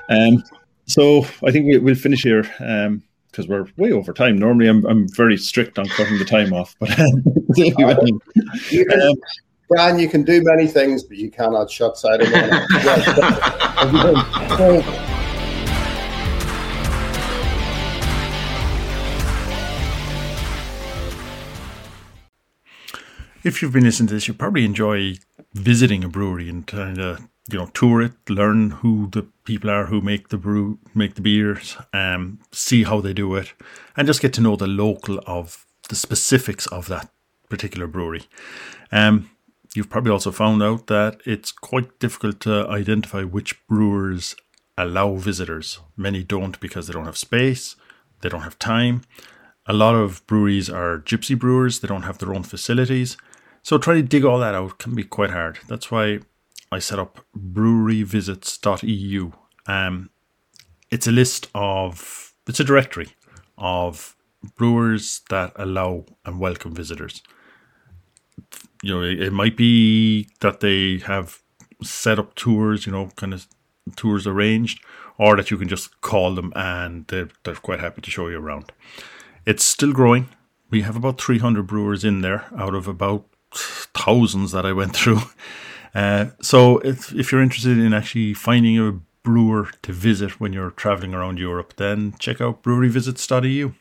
[0.10, 0.44] Um,
[0.86, 4.38] so I think we, we'll finish here because we're way over time.
[4.38, 6.90] Normally, I'm I'm very strict on cutting the time off, but
[7.56, 9.16] You can, Um,
[9.70, 12.26] Brian, you can do many things, but you cannot shut cider.
[23.44, 25.16] if you've been listening to this, you probably enjoy
[25.54, 27.20] visiting a brewery and trying to
[27.52, 31.22] you know tour it, learn who the people are who make the brew, make the
[31.22, 33.54] beers, um, see how they do it,
[33.98, 37.10] and just get to know the local of the specifics of that
[37.50, 38.24] particular brewery.
[38.92, 39.30] Um,
[39.76, 44.36] you've probably also found out that it's quite difficult to identify which brewers
[44.78, 45.80] allow visitors.
[45.98, 47.76] Many don't because they don't have space,
[48.22, 49.02] they don't have time.
[49.66, 53.18] A lot of breweries are gypsy brewers, they don't have their own facilities.
[53.64, 55.60] So trying to dig all that out can be quite hard.
[55.70, 56.20] That's why
[56.70, 59.32] I set up breweryvisits.eu.
[59.66, 60.10] Um,
[60.92, 63.08] it's a list of, it's a directory
[63.58, 64.18] of
[64.58, 67.24] brewers that allow and welcome visitors.
[68.82, 71.42] You know, it, might be that they have
[71.82, 73.48] set up tours, you know, kind of
[73.96, 74.84] tours arranged,
[75.18, 78.40] or that you can just call them and they're, they're quite happy to show you
[78.40, 78.74] around.
[79.46, 80.28] It's still growing.
[80.70, 85.22] We have about 300 brewers in there out of about thousands that I went through.
[85.94, 90.72] Uh, so if, if you're interested in actually finding a brewer to visit when you're
[90.72, 93.74] traveling around Europe, then check out breweryvisits.eu.